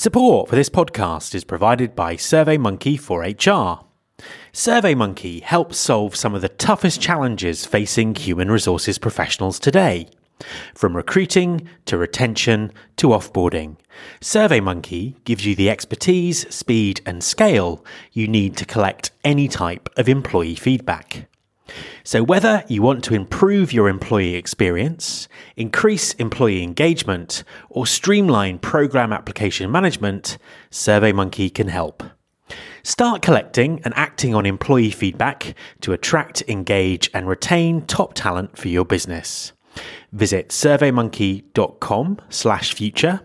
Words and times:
Support 0.00 0.48
for 0.48 0.56
this 0.56 0.70
podcast 0.70 1.34
is 1.34 1.44
provided 1.44 1.94
by 1.94 2.16
SurveyMonkey 2.16 2.98
for 2.98 3.20
HR. 3.20 3.84
SurveyMonkey 4.50 5.42
helps 5.42 5.76
solve 5.76 6.16
some 6.16 6.34
of 6.34 6.40
the 6.40 6.48
toughest 6.48 7.02
challenges 7.02 7.66
facing 7.66 8.14
human 8.14 8.50
resources 8.50 8.96
professionals 8.96 9.58
today. 9.58 10.08
From 10.74 10.96
recruiting 10.96 11.68
to 11.84 11.98
retention 11.98 12.72
to 12.96 13.08
offboarding, 13.08 13.76
SurveyMonkey 14.22 15.22
gives 15.24 15.44
you 15.44 15.54
the 15.54 15.68
expertise, 15.68 16.48
speed, 16.48 17.02
and 17.04 17.22
scale 17.22 17.84
you 18.10 18.26
need 18.26 18.56
to 18.56 18.64
collect 18.64 19.10
any 19.22 19.48
type 19.48 19.90
of 19.98 20.08
employee 20.08 20.54
feedback. 20.54 21.29
So, 22.04 22.22
whether 22.22 22.64
you 22.68 22.82
want 22.82 23.04
to 23.04 23.14
improve 23.14 23.72
your 23.72 23.88
employee 23.88 24.34
experience, 24.34 25.28
increase 25.56 26.14
employee 26.14 26.62
engagement, 26.62 27.44
or 27.68 27.86
streamline 27.86 28.58
program 28.58 29.12
application 29.12 29.70
management, 29.70 30.38
SurveyMonkey 30.70 31.54
can 31.54 31.68
help. 31.68 32.02
Start 32.82 33.22
collecting 33.22 33.80
and 33.84 33.94
acting 33.96 34.34
on 34.34 34.46
employee 34.46 34.90
feedback 34.90 35.54
to 35.82 35.92
attract, 35.92 36.42
engage, 36.48 37.10
and 37.12 37.28
retain 37.28 37.82
top 37.82 38.14
talent 38.14 38.56
for 38.56 38.68
your 38.68 38.84
business. 38.84 39.52
Visit 40.12 40.48
surveymonkey.com 40.48 42.18
slash 42.28 42.74
future. 42.74 43.20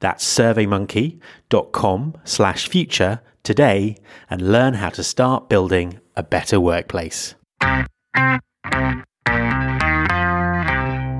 That's 0.00 0.24
surveymonkey.com 0.24 2.14
slash 2.24 2.68
future 2.68 3.20
today 3.42 3.96
and 4.28 4.52
learn 4.52 4.74
how 4.74 4.90
to 4.90 5.02
start 5.02 5.48
building 5.48 6.00
a 6.16 6.22
better 6.22 6.60
workplace. 6.60 7.34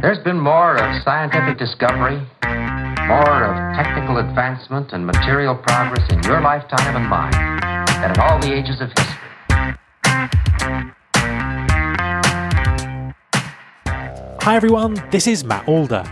There's 0.03 0.23
been 0.23 0.39
more 0.39 0.77
of 0.77 1.03
scientific 1.03 1.59
discovery, 1.59 2.19
more 3.09 3.45
of 3.45 3.77
technical 3.77 4.19
advancement 4.19 4.93
and 4.93 5.05
material 5.05 5.57
progress 5.57 6.09
in 6.13 6.23
your 6.23 6.41
lifetime 6.41 6.95
and 6.95 7.09
mine 7.09 7.33
than 8.01 8.13
in 8.13 8.21
all 8.21 8.39
the 8.39 8.53
ages 8.53 8.81
of 8.81 8.89
history. 8.91 9.27
Hi 14.43 14.55
everyone, 14.55 14.95
this 15.11 15.27
is 15.27 15.43
Matt 15.43 15.67
Alder. 15.67 16.05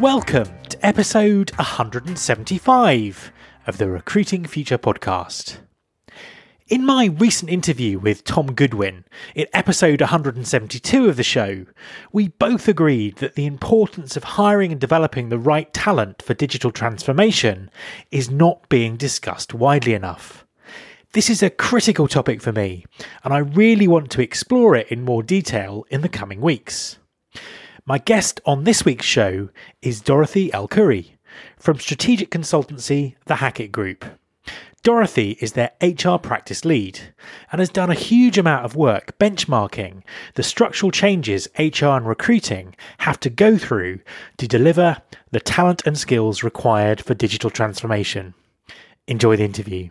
Welcome 0.00 0.48
to 0.70 0.86
episode 0.86 1.50
175 1.56 3.32
of 3.66 3.76
the 3.76 3.90
Recruiting 3.90 4.46
Future 4.46 4.78
podcast. 4.78 5.58
In 6.68 6.84
my 6.84 7.04
recent 7.04 7.48
interview 7.48 8.00
with 8.00 8.24
Tom 8.24 8.52
Goodwin, 8.52 9.04
in 9.36 9.46
episode 9.52 10.00
172 10.00 11.08
of 11.08 11.16
the 11.16 11.22
show, 11.22 11.64
we 12.10 12.26
both 12.26 12.66
agreed 12.66 13.18
that 13.18 13.36
the 13.36 13.46
importance 13.46 14.16
of 14.16 14.24
hiring 14.24 14.72
and 14.72 14.80
developing 14.80 15.28
the 15.28 15.38
right 15.38 15.72
talent 15.72 16.22
for 16.22 16.34
digital 16.34 16.72
transformation 16.72 17.70
is 18.10 18.32
not 18.32 18.68
being 18.68 18.96
discussed 18.96 19.54
widely 19.54 19.94
enough. 19.94 20.44
This 21.12 21.30
is 21.30 21.40
a 21.40 21.50
critical 21.50 22.08
topic 22.08 22.42
for 22.42 22.50
me, 22.50 22.84
and 23.22 23.32
I 23.32 23.38
really 23.38 23.86
want 23.86 24.10
to 24.10 24.20
explore 24.20 24.74
it 24.74 24.88
in 24.88 25.04
more 25.04 25.22
detail 25.22 25.86
in 25.88 26.00
the 26.00 26.08
coming 26.08 26.40
weeks. 26.40 26.98
My 27.84 27.98
guest 27.98 28.40
on 28.44 28.64
this 28.64 28.84
week's 28.84 29.06
show 29.06 29.50
is 29.82 30.00
Dorothy 30.00 30.52
El 30.52 30.66
Khoury 30.66 31.12
from 31.56 31.78
strategic 31.78 32.32
consultancy 32.32 33.14
The 33.26 33.36
Hackett 33.36 33.70
Group. 33.70 34.04
Dorothy 34.86 35.36
is 35.40 35.54
their 35.54 35.72
HR 35.82 36.16
practice 36.16 36.64
lead 36.64 37.00
and 37.50 37.58
has 37.58 37.70
done 37.70 37.90
a 37.90 37.94
huge 37.94 38.38
amount 38.38 38.64
of 38.64 38.76
work 38.76 39.18
benchmarking 39.18 40.04
the 40.36 40.44
structural 40.44 40.92
changes 40.92 41.48
HR 41.58 41.86
and 41.86 42.06
recruiting 42.06 42.72
have 42.98 43.18
to 43.18 43.28
go 43.28 43.58
through 43.58 43.98
to 44.36 44.46
deliver 44.46 45.02
the 45.32 45.40
talent 45.40 45.84
and 45.86 45.98
skills 45.98 46.44
required 46.44 47.02
for 47.02 47.14
digital 47.14 47.50
transformation. 47.50 48.32
Enjoy 49.08 49.34
the 49.34 49.42
interview. 49.42 49.88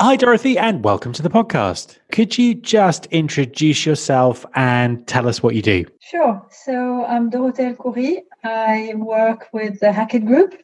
Hi, 0.00 0.16
Dorothy, 0.16 0.56
and 0.56 0.82
welcome 0.82 1.12
to 1.12 1.22
the 1.22 1.28
podcast. 1.28 1.98
Could 2.12 2.38
you 2.38 2.54
just 2.54 3.04
introduce 3.10 3.84
yourself 3.84 4.46
and 4.54 5.06
tell 5.06 5.28
us 5.28 5.42
what 5.42 5.54
you 5.54 5.60
do? 5.60 5.84
Sure. 6.00 6.42
So 6.50 7.04
I'm 7.04 7.28
Dorothy 7.28 7.74
El. 7.76 8.22
I 8.42 8.94
work 8.96 9.48
with 9.52 9.80
the 9.80 9.92
Hackett 9.92 10.24
Group 10.24 10.54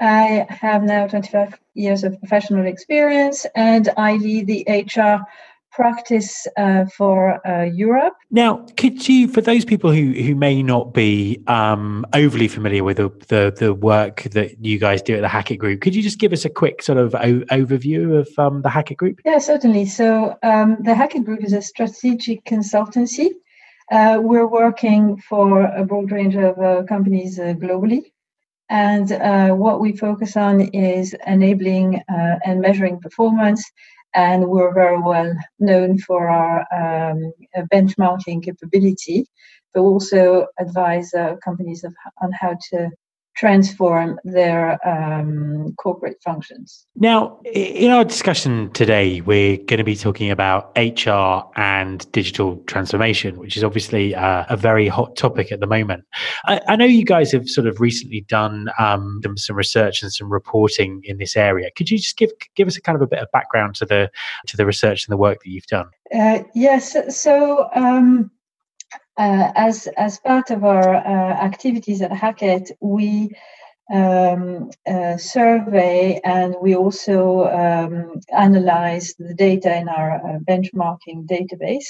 I 0.00 0.46
have 0.48 0.82
now 0.82 1.06
25 1.06 1.58
years 1.74 2.04
of 2.04 2.18
professional 2.18 2.66
experience 2.66 3.46
and 3.54 3.88
I 3.96 4.16
lead 4.16 4.46
the 4.46 4.66
HR 4.68 5.24
practice 5.76 6.46
uh, 6.56 6.86
for 6.86 7.46
uh, 7.46 7.64
Europe. 7.64 8.14
Now, 8.30 8.66
could 8.78 9.06
you, 9.06 9.28
for 9.28 9.42
those 9.42 9.64
people 9.64 9.92
who, 9.92 10.12
who 10.12 10.34
may 10.34 10.62
not 10.62 10.94
be 10.94 11.42
um, 11.48 12.06
overly 12.14 12.48
familiar 12.48 12.82
with 12.82 12.96
the, 12.96 13.10
the, 13.28 13.54
the 13.56 13.74
work 13.74 14.22
that 14.32 14.64
you 14.64 14.78
guys 14.78 15.02
do 15.02 15.14
at 15.14 15.20
the 15.20 15.28
Hackett 15.28 15.58
Group, 15.58 15.82
could 15.82 15.94
you 15.94 16.02
just 16.02 16.18
give 16.18 16.32
us 16.32 16.46
a 16.46 16.50
quick 16.50 16.82
sort 16.82 16.96
of 16.96 17.14
o- 17.14 17.44
overview 17.52 18.18
of 18.18 18.28
um, 18.38 18.62
the 18.62 18.70
Hackett 18.70 18.96
Group? 18.96 19.20
Yeah, 19.24 19.38
certainly. 19.38 19.84
So 19.84 20.38
um, 20.42 20.78
the 20.80 20.94
Hackett 20.94 21.26
Group 21.26 21.44
is 21.44 21.52
a 21.52 21.60
strategic 21.60 22.44
consultancy. 22.44 23.32
Uh, 23.92 24.18
we're 24.20 24.48
working 24.48 25.18
for 25.18 25.62
a 25.62 25.84
broad 25.84 26.10
range 26.10 26.36
of 26.36 26.58
uh, 26.58 26.84
companies 26.84 27.38
uh, 27.38 27.52
globally. 27.52 28.12
And 28.68 29.12
uh, 29.12 29.50
what 29.50 29.80
we 29.80 29.96
focus 29.96 30.36
on 30.36 30.60
is 30.60 31.14
enabling 31.26 32.02
uh, 32.08 32.36
and 32.44 32.60
measuring 32.60 33.00
performance. 33.00 33.64
And 34.14 34.48
we're 34.48 34.72
very 34.72 34.98
well 34.98 35.34
known 35.58 35.98
for 35.98 36.28
our 36.28 36.60
um, 36.72 37.32
benchmarking 37.72 38.42
capability, 38.42 39.26
but 39.74 39.80
also 39.80 40.46
advise 40.58 41.12
uh, 41.12 41.36
companies 41.44 41.84
of, 41.84 41.94
on 42.22 42.32
how 42.32 42.56
to 42.70 42.90
transform 43.36 44.18
their 44.24 44.78
um, 44.88 45.74
corporate 45.76 46.16
functions. 46.24 46.86
Now, 46.96 47.38
in 47.44 47.90
our 47.90 48.04
discussion 48.04 48.70
today, 48.72 49.20
we're 49.20 49.58
going 49.58 49.76
to 49.78 49.84
be 49.84 49.94
talking 49.94 50.30
about 50.30 50.72
HR 50.76 51.42
and 51.56 52.10
digital 52.12 52.56
transformation, 52.66 53.36
which 53.38 53.56
is 53.56 53.62
obviously 53.62 54.14
uh, 54.14 54.46
a 54.48 54.56
very 54.56 54.88
hot 54.88 55.16
topic 55.16 55.52
at 55.52 55.60
the 55.60 55.66
moment. 55.66 56.04
I, 56.46 56.60
I, 56.66 56.76
know 56.76 56.86
you 56.86 57.04
guys 57.04 57.30
have 57.32 57.48
sort 57.48 57.66
of 57.66 57.78
recently 57.80 58.22
done 58.22 58.68
um, 58.78 59.20
some 59.36 59.56
research 59.56 60.02
and 60.02 60.12
some 60.12 60.32
reporting 60.32 61.02
in 61.04 61.18
this 61.18 61.36
area. 61.36 61.70
Could 61.76 61.90
you 61.90 61.98
just 61.98 62.16
give 62.16 62.30
give 62.54 62.66
us 62.66 62.76
a 62.76 62.80
kind 62.80 62.96
of 62.96 63.02
a 63.02 63.06
bit 63.06 63.18
of 63.18 63.30
background 63.32 63.74
to 63.76 63.86
the 63.86 64.10
to 64.46 64.56
the 64.56 64.64
research 64.64 65.06
and 65.06 65.12
the 65.12 65.18
work 65.18 65.42
that 65.44 65.50
you've 65.50 65.66
done? 65.66 65.90
Uh, 66.14 66.38
yes. 66.54 66.96
So. 67.10 67.68
Um, 67.74 68.30
uh, 69.18 69.52
as 69.56 69.86
as 69.96 70.18
part 70.20 70.50
of 70.50 70.64
our 70.64 70.96
uh, 70.96 71.32
activities 71.42 72.02
at 72.02 72.12
Hackett, 72.12 72.70
we 72.80 73.30
um, 73.92 74.70
uh, 74.86 75.16
survey 75.16 76.20
and 76.24 76.56
we 76.60 76.74
also 76.74 77.46
um, 77.46 78.20
analyze 78.36 79.14
the 79.18 79.34
data 79.34 79.76
in 79.76 79.88
our 79.88 80.16
uh, 80.16 80.38
benchmarking 80.40 81.26
database 81.26 81.86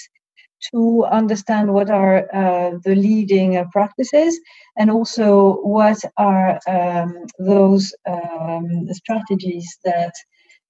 to 0.73 1.05
understand 1.05 1.73
what 1.73 1.91
are 1.91 2.29
uh, 2.35 2.79
the 2.85 2.95
leading 2.95 3.57
uh, 3.57 3.65
practices 3.73 4.39
and 4.77 4.91
also 4.91 5.57
what 5.63 5.99
are 6.17 6.59
um, 6.69 7.25
those 7.39 7.95
um, 8.07 8.87
strategies 8.93 9.79
that 9.85 10.13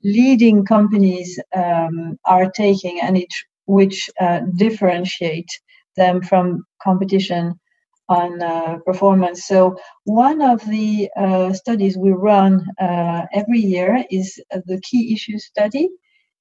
leading 0.05 0.65
companies 0.65 1.41
um, 1.55 2.19
are 2.25 2.50
taking 2.50 3.00
and 3.00 3.16
it, 3.16 3.33
which 3.66 4.09
differentiate 4.56 5.49
them 5.97 6.23
from 6.23 6.65
competition 6.83 7.59
on 8.09 8.41
uh, 8.43 8.79
performance. 8.84 9.47
So 9.47 9.77
one 10.05 10.41
of 10.41 10.65
the 10.67 11.11
uh, 11.17 11.53
studies 11.53 11.99
we 11.99 12.11
run 12.12 12.65
uh, 12.81 13.27
every 13.33 13.59
year 13.61 14.05
is 14.11 14.41
the 14.51 14.81
key 14.83 15.12
issue 15.12 15.39
study, 15.39 15.89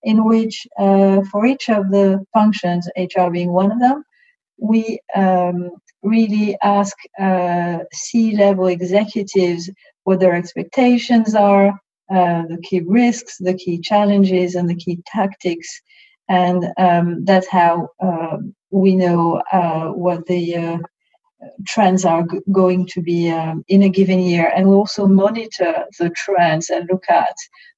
in 0.04 0.26
which 0.26 0.68
uh, 0.78 1.22
for 1.32 1.46
each 1.46 1.70
of 1.70 1.90
the 1.90 2.24
functions, 2.34 2.88
HR 2.98 3.30
being 3.32 3.52
one 3.52 3.72
of 3.72 3.80
them, 3.80 4.04
we 4.60 5.00
um, 5.16 5.72
really 6.04 6.58
ask 6.64 6.96
uh, 7.20 7.80
C-level 7.94 8.68
executives 8.68 9.70
what 10.04 10.20
their 10.20 10.36
expectations 10.36 11.36
are, 11.36 11.70
uh, 12.14 12.44
the 12.48 12.60
key 12.64 12.82
risks, 12.86 13.38
the 13.40 13.56
key 13.56 13.80
challenges, 13.80 14.56
and 14.56 14.70
the 14.70 14.76
key 14.76 15.00
tactics. 15.08 15.82
And 16.30 16.66
um, 16.78 17.26
that's 17.26 17.48
how 17.48 17.90
um, 18.02 18.56
we 18.76 18.94
know 18.94 19.42
uh, 19.54 19.88
what 19.88 20.26
the 20.28 20.56
uh, 20.56 20.78
trends 21.66 22.04
are 22.04 22.24
g- 22.24 22.40
going 22.52 22.86
to 22.88 23.02
be 23.02 23.30
um, 23.30 23.64
in 23.70 23.82
a 23.84 23.90
given 23.90 24.20
year, 24.20 24.52
and 24.54 24.68
we 24.68 24.76
also 24.76 25.08
monitor 25.08 25.86
the 25.98 26.10
trends 26.10 26.70
and 26.70 26.90
look 26.92 27.06
at 27.10 27.36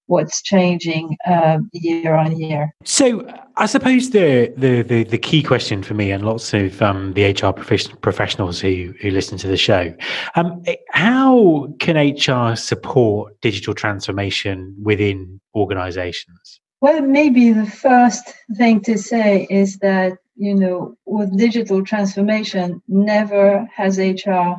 what's 0.08 0.42
changing 0.42 1.16
uh, 1.28 1.60
year 1.74 2.16
on 2.16 2.40
year. 2.40 2.74
So, 2.84 3.28
I 3.58 3.68
suppose 3.68 4.10
the, 4.10 4.52
the 4.58 4.82
the, 4.82 5.04
the 5.04 5.18
key 5.20 5.44
question 5.44 5.84
for 5.84 5.94
me 5.94 6.12
and 6.12 6.26
lots 6.26 6.52
of 6.56 6.82
um, 6.82 7.14
the 7.14 7.26
HR 7.26 7.52
professionals 7.52 8.60
who 8.60 8.94
who 9.00 9.12
listen 9.12 9.38
to 9.38 9.48
the 9.48 9.58
show, 9.58 9.94
um, 10.36 10.64
how 10.90 11.72
can 11.80 11.96
HR 11.96 12.56
support 12.56 13.40
digital 13.42 13.76
transformation 13.76 14.76
within 14.82 15.40
organisations? 15.54 16.60
Well, 16.82 17.02
maybe 17.02 17.54
the 17.54 17.66
first 17.66 18.34
thing 18.56 18.82
to 18.82 18.98
say 18.98 19.48
is 19.50 19.78
that 19.80 20.18
you 20.38 20.56
know, 20.56 20.96
with 21.06 21.38
digital 21.38 21.84
transformation, 21.84 22.82
never 22.88 23.68
has 23.76 23.98
HR 23.98 24.54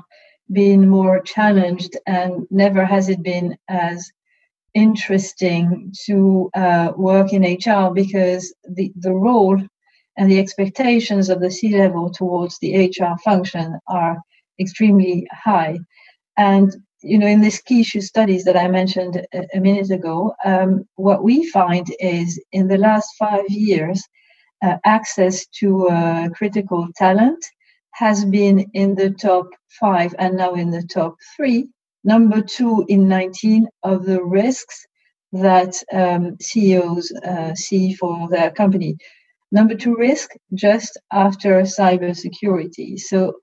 been 0.51 0.89
more 0.89 1.21
challenged 1.21 1.97
and 2.07 2.47
never 2.51 2.85
has 2.85 3.09
it 3.09 3.23
been 3.23 3.57
as 3.69 4.11
interesting 4.75 5.93
to 6.07 6.51
uh, 6.55 6.93
work 6.97 7.33
in 7.33 7.43
HR 7.43 7.93
because 7.93 8.55
the, 8.69 8.93
the 8.97 9.13
role 9.13 9.61
and 10.17 10.31
the 10.31 10.39
expectations 10.39 11.29
of 11.29 11.41
the 11.41 11.51
C 11.51 11.77
level 11.77 12.11
towards 12.11 12.59
the 12.59 12.87
HR 12.87 13.17
function 13.25 13.79
are 13.89 14.19
extremely 14.59 15.27
high. 15.33 15.79
And 16.37 16.75
you 17.03 17.19
know, 17.19 17.29
in 17.29 17.41
these 17.41 17.61
key 17.61 17.83
issue 17.83 18.01
studies 18.01 18.45
that 18.45 18.57
I 18.57 18.67
mentioned 18.67 19.25
a, 19.33 19.47
a 19.55 19.61
minute 19.61 19.91
ago, 19.91 20.35
um, 20.45 20.85
what 20.97 21.23
we 21.23 21.49
find 21.49 21.87
is 22.01 22.41
in 22.51 22.67
the 22.67 22.79
last 22.79 23.15
five 23.17 23.49
years, 23.49 24.03
uh, 24.62 24.76
access 24.84 25.46
to 25.46 25.88
uh, 25.88 26.28
critical 26.31 26.88
talent 26.96 27.44
has 27.93 28.25
been 28.25 28.60
in 28.75 28.94
the 28.94 29.10
top 29.10 29.46
five 29.81 30.14
and 30.19 30.37
now 30.37 30.55
in 30.55 30.70
the 30.70 30.82
top 30.82 31.16
three. 31.37 31.66
Number 32.05 32.40
two 32.40 32.84
in 32.88 33.08
19 33.08 33.66
of 33.82 34.05
the 34.05 34.22
risks 34.22 34.87
that 35.32 35.75
um, 35.93 36.37
CEOs 36.40 37.12
uh, 37.12 37.55
see 37.55 37.94
for 37.94 38.28
their 38.28 38.50
company. 38.50 38.96
Number 39.50 39.75
two 39.75 39.96
risk 39.96 40.31
just 40.55 40.99
after 41.12 41.62
cybersecurity. 41.62 42.99
So 42.99 43.34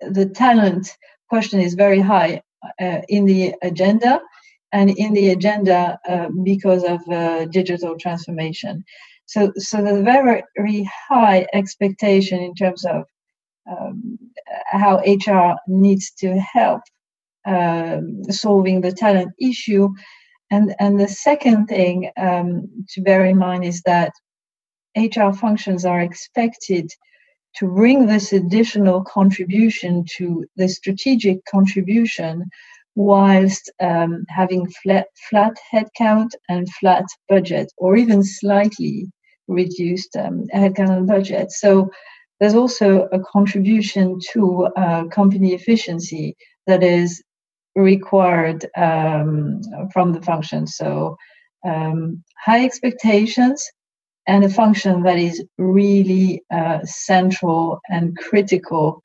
the, 0.00 0.26
talent 0.26 0.96
question 1.28 1.60
is 1.60 1.74
very 1.74 2.00
high 2.00 2.42
uh, 2.80 3.00
in 3.08 3.24
the 3.24 3.54
agenda 3.62 4.20
and 4.72 4.90
in 4.90 5.12
the 5.12 5.30
agenda 5.30 5.98
uh, 6.08 6.28
because 6.44 6.84
of 6.84 7.00
uh, 7.08 7.46
digital 7.46 7.96
transformation. 7.98 8.84
So, 9.30 9.52
so 9.58 9.80
there's 9.80 10.02
very, 10.02 10.42
very 10.56 10.90
high 11.08 11.46
expectation 11.52 12.40
in 12.40 12.52
terms 12.52 12.84
of 12.84 13.04
um, 13.70 14.18
how 14.66 14.96
HR 15.06 15.56
needs 15.68 16.10
to 16.18 16.36
help 16.40 16.82
um, 17.46 18.24
solving 18.24 18.80
the 18.80 18.90
talent 18.90 19.32
issue. 19.40 19.88
And, 20.50 20.74
and 20.80 20.98
the 20.98 21.06
second 21.06 21.68
thing 21.68 22.10
um, 22.16 22.68
to 22.88 23.02
bear 23.02 23.24
in 23.24 23.38
mind 23.38 23.64
is 23.64 23.82
that 23.82 24.10
HR 24.96 25.30
functions 25.30 25.84
are 25.84 26.00
expected 26.00 26.90
to 27.58 27.68
bring 27.68 28.06
this 28.06 28.32
additional 28.32 29.04
contribution 29.04 30.04
to 30.16 30.44
the 30.56 30.68
strategic 30.68 31.44
contribution 31.44 32.50
whilst 32.96 33.70
um, 33.80 34.24
having 34.28 34.68
flat, 34.82 35.06
flat 35.28 35.54
headcount 35.72 36.30
and 36.48 36.68
flat 36.80 37.04
budget 37.28 37.72
or 37.76 37.96
even 37.96 38.24
slightly 38.24 39.08
reduced 39.50 40.16
um, 40.16 40.46
headcount 40.54 41.06
budget. 41.06 41.52
So 41.52 41.90
there's 42.38 42.54
also 42.54 43.08
a 43.12 43.20
contribution 43.20 44.18
to 44.32 44.66
uh, 44.76 45.04
company 45.08 45.52
efficiency 45.54 46.36
that 46.66 46.82
is 46.82 47.22
required 47.76 48.66
um, 48.76 49.60
from 49.92 50.12
the 50.12 50.22
function. 50.22 50.66
So 50.66 51.16
um, 51.64 52.24
high 52.44 52.64
expectations, 52.64 53.70
and 54.26 54.44
a 54.44 54.48
function 54.48 55.02
that 55.02 55.18
is 55.18 55.44
really 55.58 56.42
uh, 56.52 56.84
central 56.84 57.80
and 57.88 58.16
critical 58.16 59.02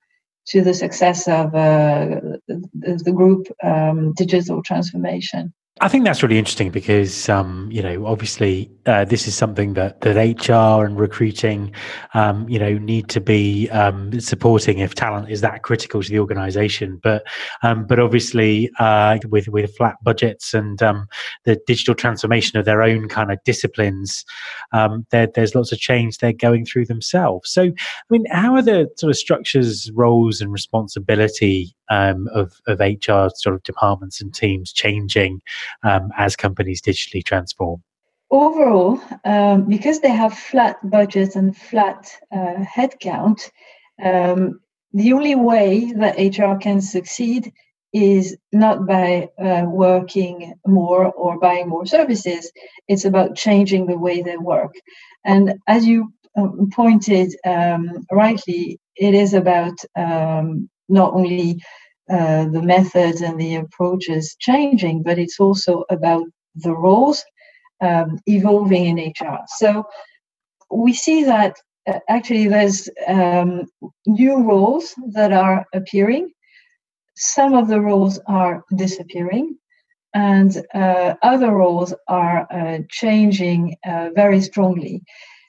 to 0.48 0.62
the 0.62 0.74
success 0.74 1.28
of 1.28 1.56
uh, 1.56 2.22
the, 2.48 3.02
the, 3.04 3.12
group 3.12 3.48
um, 3.64 4.14
digital 4.14 4.62
transformation. 4.62 5.52
I 5.82 5.90
think 5.90 6.06
that's 6.06 6.24
really 6.24 6.38
interesting 6.38 6.72
because, 6.72 7.28
um, 7.28 7.68
you 7.70 7.84
know, 7.84 8.06
obviously 8.06 8.72
uh, 8.86 9.04
this 9.04 9.28
is 9.28 9.36
something 9.36 9.74
that 9.74 10.00
that 10.02 10.16
HR 10.16 10.86
and 10.86 10.98
recruiting, 10.98 11.74
um, 12.14 12.48
you 12.48 12.58
know, 12.58 12.78
need 12.78 13.10
to 13.10 13.20
be 13.20 13.70
um, 13.72 14.18
supporting 14.22 14.80
if 14.80 14.96
talent 14.96 15.30
is 15.30 15.42
that 15.42 15.64
critical 15.64 16.02
to 16.02 16.10
the 16.10 16.20
organisation. 16.20 16.98
But 17.04 17.28
um, 17.62 17.86
but 17.86 18.00
obviously 18.00 18.72
uh, 18.80 19.18
with 19.28 19.50
with 19.50 19.76
flat 19.76 19.96
budgets 20.02 20.54
and 20.54 20.82
um, 20.82 21.08
the 21.44 21.60
digital 21.68 21.94
transformation 21.94 22.58
of 22.58 22.64
their 22.64 22.82
own 22.82 23.10
kind 23.10 23.30
of 23.30 23.44
disciplines, 23.44 24.24
um, 24.72 25.06
there, 25.10 25.28
there's 25.36 25.56
lots 25.56 25.74
of 25.74 25.80
change 25.80 26.20
they're 26.20 26.32
going 26.32 26.66
through 26.66 26.86
themselves. 26.86 27.52
So, 27.52 27.64
I 27.64 27.74
mean, 28.10 28.24
how 28.32 28.56
are 28.56 28.62
the 28.62 28.90
sort 28.96 29.10
of 29.10 29.18
structures, 29.18 29.92
roles, 29.92 30.40
and 30.40 30.54
responsibility 30.54 31.76
um, 31.90 32.28
of, 32.34 32.60
of 32.68 32.80
HR 32.80 33.30
sort 33.36 33.56
of 33.56 33.64
departments 33.64 34.22
and 34.22 34.34
teams 34.34 34.74
changing 34.74 35.42
um, 35.84 36.12
as 36.18 36.36
companies 36.36 36.82
digitally 36.82 37.24
transform? 37.24 37.84
Overall, 38.32 39.00
um, 39.24 39.66
because 39.66 40.00
they 40.00 40.10
have 40.10 40.34
flat 40.34 40.78
budgets 40.90 41.36
and 41.36 41.56
flat 41.56 42.10
uh, 42.32 42.64
headcount, 42.64 43.50
um, 44.04 44.60
the 44.94 45.14
only 45.14 45.36
way 45.36 45.92
that 45.94 46.18
HR 46.18 46.58
can 46.58 46.82
succeed 46.82 47.52
is 47.94 48.36
not 48.52 48.86
by 48.86 49.30
uh, 49.40 49.64
working 49.68 50.54
more 50.68 51.06
or 51.14 51.40
buying 51.40 51.70
more 51.70 51.86
services. 51.86 52.52
It's 52.90 53.06
about 53.06 53.36
changing 53.36 53.86
the 53.86 53.98
way 53.98 54.22
they 54.22 54.38
work. 54.38 54.74
And 55.24 55.54
as 55.68 55.86
you 55.86 56.14
um, 56.38 56.70
pointed 56.74 57.34
um, 57.46 58.06
rightly, 58.12 58.80
it 58.98 59.14
is 59.14 59.34
about 59.34 59.78
um, 59.96 60.70
not 60.90 61.14
only 61.14 61.62
uh, 62.10 62.46
the 62.46 62.62
methods 62.62 63.22
and 63.22 63.40
the 63.40 63.56
approaches 63.56 64.36
changing, 64.40 65.04
but 65.04 65.18
it's 65.18 65.40
also 65.40 65.84
about 65.90 66.26
the 66.56 66.74
roles 66.74 67.24
um, 67.82 68.20
evolving 68.28 68.86
in 68.86 69.00
HR. 69.00 69.40
So 69.58 69.86
we 70.72 70.94
see 70.94 71.24
that 71.24 71.56
uh, 71.88 72.00
actually 72.10 72.48
there's 72.48 72.90
um, 73.08 73.64
new 74.06 74.44
roles 74.44 74.94
that 75.14 75.32
are 75.32 75.66
appearing. 75.74 76.32
Some 77.16 77.54
of 77.54 77.68
the 77.68 77.80
roles 77.80 78.20
are 78.28 78.64
disappearing, 78.76 79.58
and 80.14 80.64
uh, 80.74 81.16
other 81.22 81.52
roles 81.52 81.94
are 82.08 82.48
uh, 82.52 82.80
changing 82.90 83.76
uh, 83.86 84.10
very 84.16 84.42
strongly. 84.42 85.02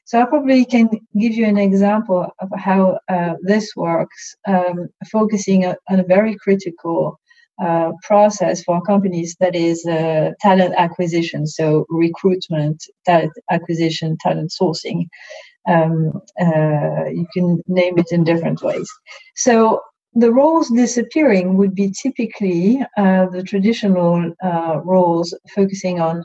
So 0.06 0.23
I 0.23 0.25
probably 0.25 0.64
can 0.64 0.88
give 1.19 1.35
you 1.35 1.47
an 1.47 1.58
example 1.58 2.29
of 2.38 2.49
how 2.56 3.00
uh, 3.08 3.35
this 3.43 3.75
works, 3.75 4.37
um, 4.47 4.88
focusing 5.11 5.67
on 5.67 6.00
a 6.00 6.05
very 6.05 6.37
critical 6.37 7.19
uh, 7.61 7.91
process 8.05 8.62
for 8.62 8.81
companies 8.82 9.35
that 9.41 9.56
is 9.56 9.85
uh, 9.85 10.31
talent 10.41 10.75
acquisition, 10.76 11.44
so 11.44 11.87
recruitment, 11.88 12.85
talent 13.05 13.32
acquisition, 13.50 14.17
talent 14.20 14.53
sourcing. 14.53 15.08
Um, 15.69 16.12
uh, 16.41 17.06
you 17.06 17.26
can 17.35 17.61
name 17.67 17.99
it 17.99 18.06
in 18.12 18.23
different 18.23 18.62
ways. 18.62 18.88
So 19.35 19.81
the 20.14 20.32
roles 20.32 20.69
disappearing 20.69 21.56
would 21.56 21.75
be 21.75 21.91
typically 21.91 22.81
uh, 22.97 23.26
the 23.26 23.43
traditional 23.43 24.32
uh, 24.41 24.81
roles 24.85 25.37
focusing 25.52 26.00
on 26.00 26.23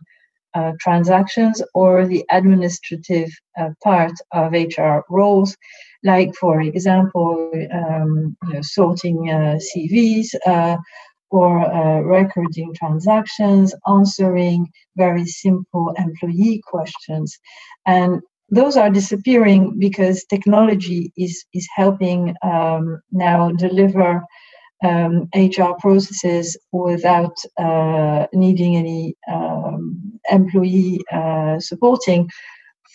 uh, 0.53 0.71
transactions 0.79 1.61
or 1.73 2.05
the 2.05 2.25
administrative 2.31 3.29
uh, 3.59 3.69
part 3.83 4.13
of 4.33 4.53
HR 4.53 4.99
roles, 5.09 5.55
like, 6.03 6.33
for 6.35 6.61
example, 6.61 7.51
um, 7.73 8.35
you 8.47 8.53
know, 8.53 8.61
sorting 8.61 9.29
uh, 9.29 9.59
CVs 9.59 10.27
uh, 10.45 10.77
or 11.29 11.59
uh, 11.59 11.99
recording 12.01 12.73
transactions, 12.75 13.73
answering 13.87 14.67
very 14.97 15.25
simple 15.25 15.93
employee 15.97 16.61
questions. 16.67 17.37
And 17.85 18.21
those 18.49 18.75
are 18.75 18.89
disappearing 18.89 19.79
because 19.79 20.25
technology 20.25 21.13
is, 21.17 21.45
is 21.53 21.67
helping 21.75 22.35
um, 22.43 23.01
now 23.11 23.51
deliver 23.51 24.21
um, 24.83 25.29
HR 25.33 25.73
processes 25.79 26.57
without 26.71 27.37
uh, 27.57 28.27
needing 28.33 28.75
any 28.75 29.15
employee 30.31 30.99
uh, 31.11 31.59
supporting. 31.59 32.29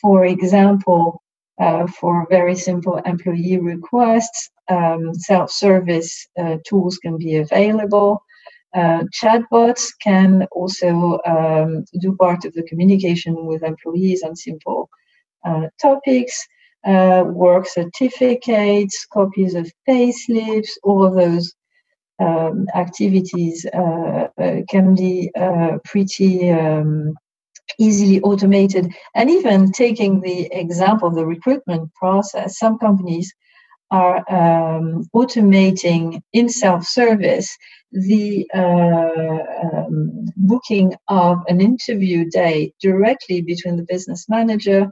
For 0.01 0.25
example, 0.25 1.23
uh, 1.61 1.87
for 1.87 2.27
very 2.29 2.55
simple 2.55 2.97
employee 3.07 3.59
requests, 3.59 4.51
um, 4.69 5.15
self 5.15 5.51
service 5.51 6.27
uh, 6.39 6.57
tools 6.69 6.99
can 6.99 7.17
be 7.17 7.37
available. 7.37 8.23
Uh, 8.75 9.05
chatbots 9.19 9.89
can 10.03 10.47
also 10.53 11.19
um, 11.27 11.85
do 12.01 12.15
part 12.17 12.45
of 12.45 12.53
the 12.53 12.63
communication 12.65 13.47
with 13.47 13.63
employees 13.63 14.23
on 14.23 14.37
simple 14.37 14.91
uh, 15.47 15.67
topics. 15.81 16.47
work 16.85 17.67
certificates, 17.67 19.07
copies 19.13 19.55
of 19.55 19.67
pay 19.87 20.13
slips, 20.13 20.79
all 20.83 21.05
of 21.07 21.15
those 21.15 21.55
um, 22.19 22.67
activities 22.75 23.67
uh, 23.75 24.29
uh, 24.41 24.57
can 24.71 24.95
be 24.95 25.31
uh, 25.39 25.79
pretty 25.85 26.51
um, 26.51 27.15
easily 27.79 28.21
automated. 28.23 28.93
And 29.15 29.31
even 29.31 29.73
taking 29.73 30.21
the 30.21 30.49
example 30.53 31.09
of 31.09 31.15
the 31.15 31.27
recruitment 31.27 31.93
process, 31.95 32.59
some 32.59 32.79
companies 32.79 33.33
are 33.91 34.19
um, 34.29 35.05
automating 35.15 36.21
in 36.33 36.49
self-service 36.49 37.57
the 37.93 38.49
uh, 38.53 39.39
um, 39.73 40.27
booking 40.37 40.95
of 41.09 41.39
an 41.49 41.61
interview 41.61 42.29
day 42.29 42.73
directly 42.81 43.41
between 43.43 43.77
the 43.77 43.85
business 43.89 44.29
manager 44.29 44.91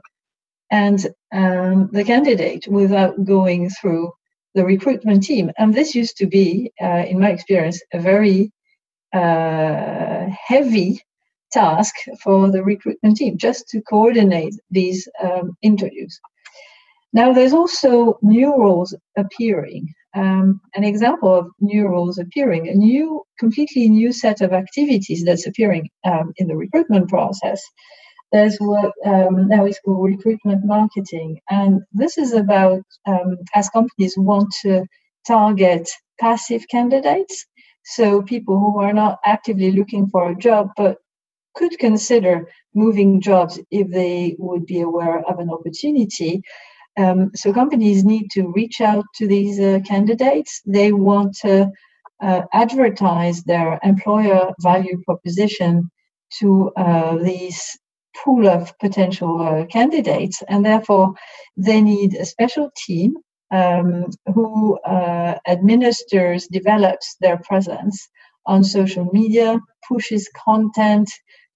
and 0.71 1.07
um, 1.33 1.89
the 1.91 2.03
candidate 2.03 2.65
without 2.67 3.23
going 3.25 3.69
through 3.69 4.11
the 4.55 4.65
recruitment 4.65 5.23
team. 5.23 5.51
And 5.57 5.73
this 5.73 5.93
used 5.93 6.17
to 6.17 6.25
be, 6.25 6.71
uh, 6.81 7.03
in 7.07 7.19
my 7.19 7.31
experience, 7.31 7.81
a 7.93 7.99
very 7.99 8.51
uh, 9.13 10.27
heavy 10.47 11.01
task 11.61 11.93
for 12.23 12.39
the 12.53 12.63
recruitment 12.71 13.15
team 13.17 13.33
just 13.47 13.61
to 13.69 13.81
coordinate 13.93 14.55
these 14.77 14.99
um, 15.25 15.45
interviews. 15.61 16.13
Now, 17.19 17.31
there's 17.31 17.53
also 17.61 18.19
new 18.21 18.49
roles 18.63 18.93
appearing. 19.23 19.83
Um, 20.21 20.59
an 20.77 20.83
example 20.83 21.33
of 21.39 21.45
new 21.61 21.83
roles 21.87 22.17
appearing, 22.17 22.63
a 22.67 22.73
new, 22.73 23.23
completely 23.39 23.87
new 23.99 24.11
set 24.23 24.41
of 24.41 24.51
activities 24.63 25.23
that's 25.23 25.47
appearing 25.47 25.85
um, 26.09 26.33
in 26.37 26.47
the 26.47 26.57
recruitment 26.57 27.07
process. 27.09 27.61
There's 28.31 28.57
what 28.57 28.91
um, 29.05 29.47
now 29.47 29.65
is 29.65 29.79
called 29.83 30.09
recruitment 30.13 30.61
marketing, 30.65 31.39
and 31.49 31.81
this 31.93 32.17
is 32.17 32.33
about 32.33 32.83
um, 33.05 33.37
as 33.53 33.69
companies 33.69 34.15
want 34.17 34.49
to 34.63 34.73
target 35.25 35.89
passive 36.19 36.63
candidates, 36.69 37.45
so 37.95 38.21
people 38.23 38.55
who 38.59 38.79
are 38.79 38.93
not 38.93 39.19
actively 39.25 39.71
looking 39.71 40.07
for 40.11 40.31
a 40.31 40.39
job 40.47 40.69
but 40.75 40.97
could 41.55 41.77
consider 41.79 42.47
moving 42.73 43.21
jobs 43.21 43.59
if 43.71 43.89
they 43.89 44.35
would 44.39 44.65
be 44.65 44.81
aware 44.81 45.19
of 45.29 45.39
an 45.39 45.49
opportunity. 45.49 46.41
Um, 46.97 47.31
so 47.35 47.53
companies 47.53 48.05
need 48.05 48.29
to 48.31 48.51
reach 48.55 48.81
out 48.81 49.05
to 49.15 49.27
these 49.27 49.59
uh, 49.59 49.79
candidates. 49.85 50.61
They 50.65 50.91
want 50.93 51.35
to 51.41 51.71
uh, 52.21 52.41
advertise 52.53 53.43
their 53.43 53.79
employer 53.83 54.53
value 54.61 55.01
proposition 55.05 55.89
to 56.39 56.71
uh, 56.77 57.17
these 57.17 57.77
pool 58.23 58.47
of 58.47 58.77
potential 58.79 59.41
uh, 59.41 59.65
candidates, 59.65 60.41
and 60.47 60.65
therefore 60.65 61.13
they 61.57 61.81
need 61.81 62.15
a 62.15 62.25
special 62.25 62.69
team 62.85 63.15
um, 63.51 64.05
who 64.33 64.77
uh, 64.79 65.37
administers, 65.47 66.47
develops 66.47 67.15
their 67.21 67.37
presence 67.37 68.07
on 68.45 68.63
social 68.63 69.05
media, 69.11 69.59
pushes 69.87 70.29
content 70.45 71.09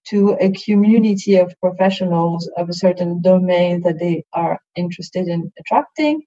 to 0.08 0.38
a 0.40 0.52
community 0.52 1.36
of 1.36 1.54
professionals 1.62 2.50
of 2.58 2.70
a 2.70 2.74
certain 2.74 3.22
domain 3.22 3.82
that 3.82 4.00
they 4.00 4.24
are 4.34 4.60
interested 4.76 5.28
in 5.28 5.52
attracting, 5.60 6.24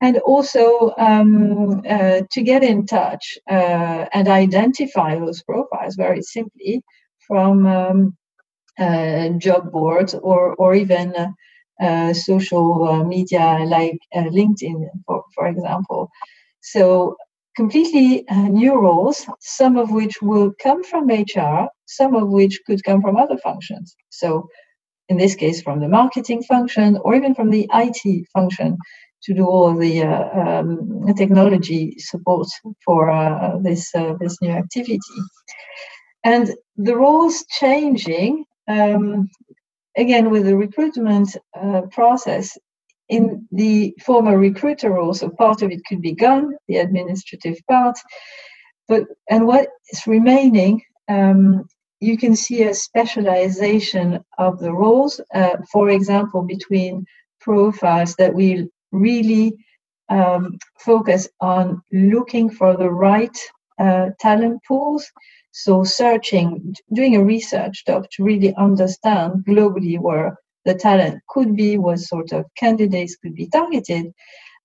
and 0.00 0.18
also 0.18 0.92
um, 0.98 1.82
uh, 1.88 2.20
to 2.30 2.42
get 2.42 2.62
in 2.62 2.86
touch 2.86 3.38
uh, 3.50 4.06
and 4.12 4.28
identify 4.28 5.18
those 5.18 5.42
profiles 5.42 5.96
very 5.96 6.22
simply 6.22 6.82
from 7.26 7.66
um, 7.66 8.16
uh, 8.78 9.30
job 9.30 9.72
boards 9.72 10.14
or, 10.14 10.54
or 10.56 10.74
even 10.74 11.14
uh, 11.80 12.12
social 12.12 12.84
uh, 12.88 13.04
media 13.04 13.58
like 13.66 13.98
uh, 14.14 14.22
LinkedIn, 14.24 14.86
for, 15.06 15.24
for 15.34 15.46
example. 15.46 16.10
So 16.60 17.16
completely 17.56 18.28
uh, 18.28 18.48
new 18.48 18.78
roles, 18.78 19.26
some 19.40 19.76
of 19.76 19.90
which 19.90 20.20
will 20.22 20.52
come 20.62 20.84
from 20.84 21.08
HR, 21.08 21.68
some 21.86 22.14
of 22.14 22.28
which 22.28 22.60
could 22.66 22.84
come 22.84 23.00
from 23.00 23.16
other 23.16 23.38
functions. 23.38 23.96
So, 24.10 24.48
in 25.08 25.16
this 25.16 25.34
case, 25.34 25.62
from 25.62 25.80
the 25.80 25.88
marketing 25.88 26.42
function 26.42 26.98
or 26.98 27.14
even 27.14 27.34
from 27.34 27.50
the 27.50 27.68
IT 27.72 28.26
function 28.32 28.76
to 29.22 29.34
do 29.34 29.46
all 29.46 29.74
the 29.74 30.02
uh, 30.02 30.40
um, 30.40 31.14
technology 31.16 31.94
support 31.98 32.48
for 32.84 33.10
uh, 33.10 33.58
this 33.58 33.94
uh, 33.94 34.14
this 34.20 34.40
new 34.42 34.50
activity. 34.50 34.98
And 36.24 36.52
the 36.76 36.96
roles 36.96 37.44
changing 37.60 38.44
um, 38.68 39.28
again 39.96 40.30
with 40.30 40.44
the 40.44 40.56
recruitment 40.56 41.36
uh, 41.60 41.82
process 41.90 42.58
in 43.08 43.46
the 43.52 43.94
former 44.04 44.36
recruiter 44.38 44.90
role, 44.90 45.14
so 45.14 45.28
part 45.30 45.62
of 45.62 45.70
it 45.70 45.84
could 45.88 46.02
be 46.02 46.12
gone, 46.12 46.54
the 46.68 46.78
administrative 46.78 47.58
part. 47.68 47.98
But 48.88 49.04
and 49.30 49.46
what 49.46 49.68
is 49.92 50.06
remaining, 50.06 50.82
um, 51.08 51.68
you 52.00 52.16
can 52.18 52.36
see 52.36 52.62
a 52.62 52.74
specialization 52.74 54.20
of 54.38 54.58
the 54.58 54.72
roles. 54.72 55.20
Uh, 55.34 55.56
for 55.72 55.90
example, 55.90 56.42
between 56.42 57.04
profiles 57.40 58.14
that 58.16 58.34
will 58.34 58.66
really 58.92 59.52
um, 60.08 60.58
focus 60.78 61.28
on 61.40 61.82
looking 61.92 62.50
for 62.50 62.76
the 62.76 62.90
right 62.90 63.36
uh, 63.78 64.10
talent 64.20 64.60
pools. 64.66 65.10
So 65.52 65.84
searching, 65.84 66.74
doing 66.92 67.16
a 67.16 67.24
research 67.24 67.86
job 67.86 68.06
to 68.12 68.24
really 68.24 68.54
understand 68.56 69.44
globally 69.48 69.98
where 69.98 70.36
the 70.66 70.74
talent 70.74 71.22
could 71.28 71.56
be, 71.56 71.78
what 71.78 72.00
sort 72.00 72.32
of 72.32 72.44
candidates 72.62 73.16
could 73.16 73.34
be 73.34 73.48
targeted, 73.48 74.12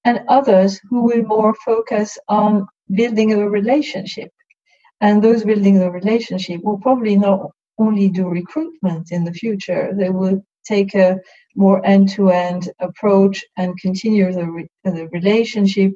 and 0.03 0.25
others 0.27 0.81
who 0.89 1.03
will 1.03 1.24
more 1.24 1.53
focus 1.65 2.17
on 2.27 2.67
building 3.00 3.31
a 3.31 3.50
relationship. 3.50 4.31
And 5.00 5.24
those 5.24 5.43
building 5.43 5.79
the 5.79 5.91
relationship 5.91 6.62
will 6.63 6.79
probably 6.79 7.15
not 7.17 7.51
only 7.77 8.10
do 8.10 8.27
recruitment 8.27 9.12
in 9.12 9.24
the 9.24 9.34
future, 9.34 9.84
they 9.93 10.10
will 10.10 10.43
take 10.65 10.93
a 10.96 11.20
more 11.55 11.84
end-to-end 11.86 12.70
approach 12.79 13.43
and 13.58 13.79
continue 13.79 14.31
the, 14.31 14.46
re- 14.46 14.67
the 14.84 15.08
relationship, 15.12 15.91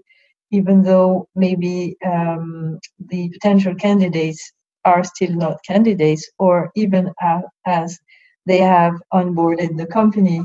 even 0.52 0.84
though 0.84 1.28
maybe 1.36 1.96
um, 2.06 2.80
the 3.12 3.30
potential 3.30 3.76
candidates 3.76 4.42
are 4.86 5.04
still 5.04 5.34
not 5.34 5.64
candidates, 5.66 6.30
or 6.38 6.72
even 6.76 7.12
as 7.66 8.00
they 8.46 8.60
have 8.60 8.94
onboarded 9.14 9.78
the 9.78 9.88
company 9.88 10.44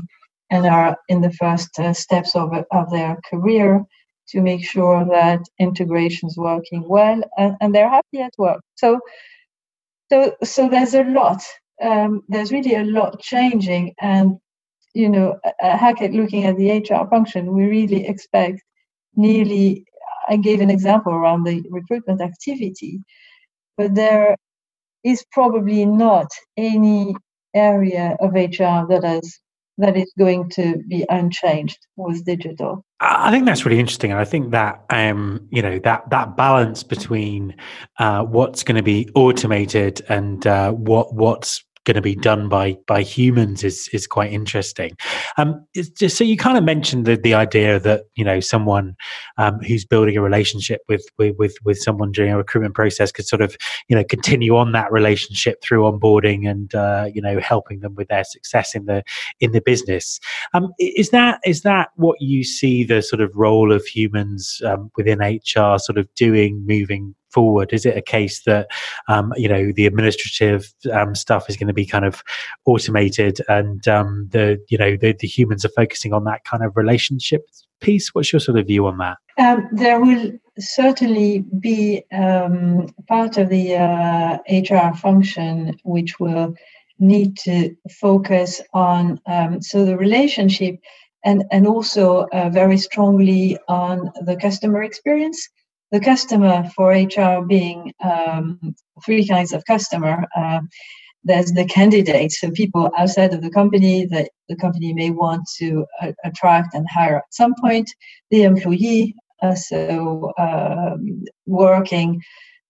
and 0.49 0.65
are 0.65 0.97
in 1.07 1.21
the 1.21 1.31
first 1.31 1.79
uh, 1.79 1.93
steps 1.93 2.35
of, 2.35 2.51
of 2.71 2.91
their 2.91 3.17
career 3.29 3.83
to 4.27 4.41
make 4.41 4.63
sure 4.63 5.05
that 5.05 5.41
integration 5.59 6.27
is 6.27 6.37
working 6.37 6.87
well 6.87 7.21
and, 7.37 7.55
and 7.61 7.73
they're 7.73 7.89
happy 7.89 8.19
at 8.19 8.33
work. 8.37 8.61
So, 8.75 8.99
so, 10.11 10.35
so 10.43 10.69
there's 10.69 10.93
a 10.93 11.03
lot. 11.03 11.41
Um, 11.81 12.23
there's 12.27 12.51
really 12.51 12.75
a 12.75 12.83
lot 12.83 13.19
changing, 13.21 13.95
and 13.99 14.37
you 14.93 15.09
know, 15.09 15.39
Hackett 15.59 16.11
looking 16.11 16.45
at 16.45 16.57
the 16.57 16.69
HR 16.69 17.09
function, 17.09 17.53
we 17.53 17.63
really 17.63 18.07
expect 18.07 18.61
nearly. 19.15 19.85
I 20.27 20.35
gave 20.35 20.61
an 20.61 20.69
example 20.69 21.13
around 21.13 21.45
the 21.45 21.63
recruitment 21.71 22.21
activity, 22.21 22.99
but 23.77 23.95
there 23.95 24.35
is 25.03 25.25
probably 25.31 25.85
not 25.85 26.29
any 26.55 27.15
area 27.53 28.15
of 28.19 28.33
HR 28.33 28.87
that 28.89 29.01
is 29.03 29.39
that 29.77 29.97
is 29.97 30.11
going 30.17 30.49
to 30.49 30.77
be 30.87 31.05
unchanged 31.09 31.79
with 31.95 32.23
digital. 32.23 32.85
I 32.99 33.31
think 33.31 33.45
that's 33.45 33.65
really 33.65 33.79
interesting, 33.79 34.11
and 34.11 34.19
I 34.19 34.25
think 34.25 34.51
that 34.51 34.83
um, 34.89 35.47
you 35.49 35.61
know 35.61 35.79
that 35.79 36.09
that 36.09 36.37
balance 36.37 36.83
between 36.83 37.55
uh, 37.99 38.23
what's 38.23 38.63
going 38.63 38.75
to 38.75 38.83
be 38.83 39.09
automated 39.15 40.01
and 40.07 40.45
uh, 40.45 40.71
what 40.71 41.13
what's 41.13 41.63
going 41.85 41.95
to 41.95 42.01
be 42.01 42.15
done 42.15 42.47
by 42.47 42.77
by 42.87 43.01
humans 43.01 43.63
is 43.63 43.89
is 43.91 44.07
quite 44.07 44.31
interesting. 44.31 44.95
Um, 45.37 45.65
just, 45.75 46.15
so 46.15 46.23
you 46.23 46.37
kind 46.37 46.57
of 46.57 46.63
mentioned 46.63 47.05
the, 47.05 47.15
the 47.15 47.33
idea 47.33 47.79
that 47.79 48.03
you 48.15 48.23
know 48.23 48.39
someone 48.39 48.95
um, 49.37 49.59
who's 49.59 49.85
building 49.85 50.15
a 50.17 50.21
relationship 50.21 50.81
with, 50.87 51.05
with 51.17 51.35
with 51.37 51.55
with 51.63 51.77
someone 51.77 52.11
during 52.11 52.31
a 52.31 52.37
recruitment 52.37 52.75
process 52.75 53.11
could 53.11 53.27
sort 53.27 53.41
of 53.41 53.57
you 53.87 53.95
know 53.95 54.03
continue 54.03 54.55
on 54.55 54.71
that 54.73 54.91
relationship 54.91 55.61
through 55.63 55.83
onboarding 55.83 56.49
and 56.49 56.75
uh, 56.75 57.09
you 57.13 57.21
know 57.21 57.39
helping 57.39 57.79
them 57.79 57.95
with 57.95 58.07
their 58.09 58.23
success 58.23 58.75
in 58.75 58.85
the 58.85 59.03
in 59.39 59.51
the 59.51 59.61
business. 59.61 60.19
Um, 60.53 60.73
is 60.79 61.09
that 61.09 61.39
is 61.45 61.61
that 61.61 61.89
what 61.95 62.21
you 62.21 62.43
see 62.43 62.83
the 62.83 63.01
sort 63.01 63.21
of 63.21 63.35
role 63.35 63.71
of 63.71 63.83
humans 63.85 64.61
um, 64.65 64.91
within 64.97 65.19
HR 65.19 65.79
sort 65.79 65.97
of 65.97 66.13
doing 66.15 66.63
moving 66.65 67.15
forward? 67.31 67.73
Is 67.73 67.85
it 67.85 67.97
a 67.97 68.01
case 68.01 68.43
that 68.43 68.67
um, 69.07 69.33
you 69.37 69.47
know 69.47 69.71
the 69.71 69.85
administrative 69.85 70.73
um, 70.91 71.15
stuff 71.15 71.49
is 71.49 71.57
going 71.57 71.67
to 71.67 71.73
be 71.73 71.85
kind 71.85 72.05
of 72.05 72.23
automated, 72.65 73.39
and 73.47 73.87
um, 73.87 74.27
the 74.31 74.63
you 74.69 74.77
know 74.77 74.97
the, 74.97 75.13
the, 75.13 75.27
humans 75.27 75.65
are 75.65 75.69
focusing 75.69 76.13
on 76.13 76.23
that 76.25 76.43
kind 76.43 76.63
of 76.63 76.75
relationship 76.75 77.45
piece? 77.79 78.13
What's 78.13 78.31
your 78.31 78.39
sort 78.39 78.59
of 78.59 78.67
view 78.67 78.85
on 78.87 78.97
that? 78.97 79.17
Um, 79.37 79.67
there 79.71 79.99
will 79.99 80.31
certainly 80.59 81.45
be 81.59 82.03
um, 82.11 82.87
part 83.07 83.37
of 83.37 83.49
the 83.49 83.75
uh, 83.75 84.37
HR 84.49 84.95
function 84.95 85.77
which 85.83 86.19
will 86.19 86.53
need 86.99 87.35
to 87.35 87.75
focus 87.99 88.61
on 88.73 89.19
um, 89.25 89.61
so 89.61 89.83
the 89.83 89.97
relationship 89.97 90.79
and 91.23 91.43
and 91.51 91.67
also 91.67 92.27
uh, 92.31 92.49
very 92.49 92.77
strongly 92.77 93.57
on 93.67 94.11
the 94.25 94.35
customer 94.35 94.83
experience 94.83 95.49
the 95.91 95.99
customer 95.99 96.69
for 96.75 96.91
HR 96.91 97.43
being 97.45 97.93
um, 98.03 98.75
three 99.05 99.27
kinds 99.27 99.53
of 99.53 99.65
customer. 99.65 100.25
Uh, 100.35 100.61
there's 101.23 101.51
the 101.51 101.65
candidates, 101.65 102.39
so 102.39 102.49
people 102.51 102.89
outside 102.97 103.33
of 103.33 103.41
the 103.41 103.51
company 103.51 104.05
that 104.07 104.31
the 104.49 104.55
company 104.55 104.91
may 104.93 105.11
want 105.11 105.47
to 105.57 105.85
uh, 106.01 106.11
attract 106.23 106.73
and 106.73 106.87
hire 106.89 107.17
at 107.17 107.33
some 107.33 107.53
point. 107.61 107.91
The 108.31 108.43
employee, 108.43 109.13
uh, 109.43 109.53
so 109.53 110.33
um, 110.39 111.23
working 111.45 112.21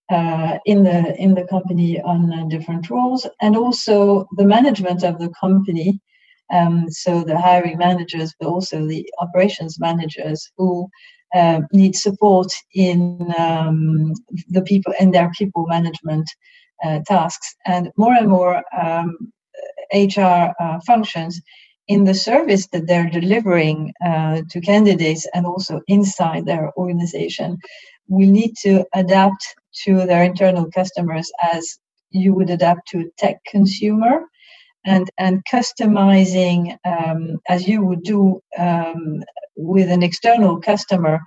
uh, 0.09 0.57
in 0.65 0.83
the 0.83 1.15
in 1.15 1.33
the 1.35 1.45
company 1.45 2.01
on 2.01 2.33
uh, 2.33 2.45
different 2.47 2.89
roles, 2.89 3.25
and 3.41 3.55
also 3.55 4.27
the 4.35 4.45
management 4.45 5.03
of 5.03 5.17
the 5.19 5.29
company. 5.39 6.01
Um, 6.51 6.89
so 6.89 7.23
the 7.23 7.39
hiring 7.39 7.77
managers, 7.77 8.33
but 8.39 8.47
also 8.47 8.85
the 8.85 9.07
operations 9.19 9.79
managers 9.79 10.51
who 10.57 10.89
uh, 11.33 11.61
need 11.71 11.95
support 11.95 12.51
in 12.73 13.33
um, 13.37 14.13
the 14.49 14.61
people 14.61 14.93
and 14.99 15.13
their 15.13 15.31
people 15.37 15.65
management 15.67 16.29
uh, 16.83 16.99
tasks. 17.05 17.55
And 17.65 17.91
more 17.97 18.13
and 18.13 18.27
more 18.27 18.63
um, 18.79 19.31
HR 19.93 20.53
uh, 20.59 20.79
functions 20.85 21.41
in 21.87 22.05
the 22.05 22.13
service 22.13 22.67
that 22.67 22.87
they're 22.87 23.09
delivering 23.09 23.93
uh, 24.05 24.41
to 24.49 24.61
candidates 24.61 25.27
and 25.33 25.45
also 25.45 25.81
inside 25.87 26.45
their 26.45 26.71
organization 26.77 27.57
will 28.07 28.29
need 28.29 28.55
to 28.57 28.85
adapt 28.93 29.55
to 29.83 30.05
their 30.05 30.23
internal 30.23 30.69
customers 30.71 31.31
as 31.53 31.79
you 32.11 32.33
would 32.33 32.49
adapt 32.49 32.87
to 32.89 32.99
a 32.99 33.09
tech 33.17 33.37
consumer 33.45 34.25
and 34.85 35.09
and 35.17 35.43
customizing 35.51 36.77
um, 36.85 37.39
as 37.49 37.67
you 37.67 37.83
would 37.85 38.03
do 38.03 38.41
um, 38.57 39.23
with 39.57 39.89
an 39.89 40.03
external 40.03 40.61
customer 40.61 41.19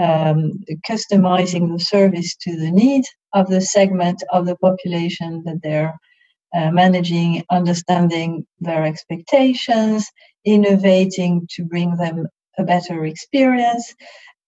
um, 0.00 0.52
customizing 0.88 1.72
the 1.72 1.80
service 1.84 2.36
to 2.36 2.56
the 2.58 2.70
need 2.70 3.04
of 3.34 3.48
the 3.48 3.60
segment 3.62 4.22
of 4.32 4.46
the 4.46 4.56
population 4.56 5.42
that 5.46 5.60
they're 5.62 5.94
uh, 6.54 6.70
managing, 6.72 7.44
understanding 7.50 8.46
their 8.60 8.84
expectations, 8.84 10.08
innovating 10.46 11.48
to 11.52 11.64
bring 11.64 11.96
them 11.96 12.26
a 12.58 12.64
better 12.64 13.04
experience. 13.06 13.94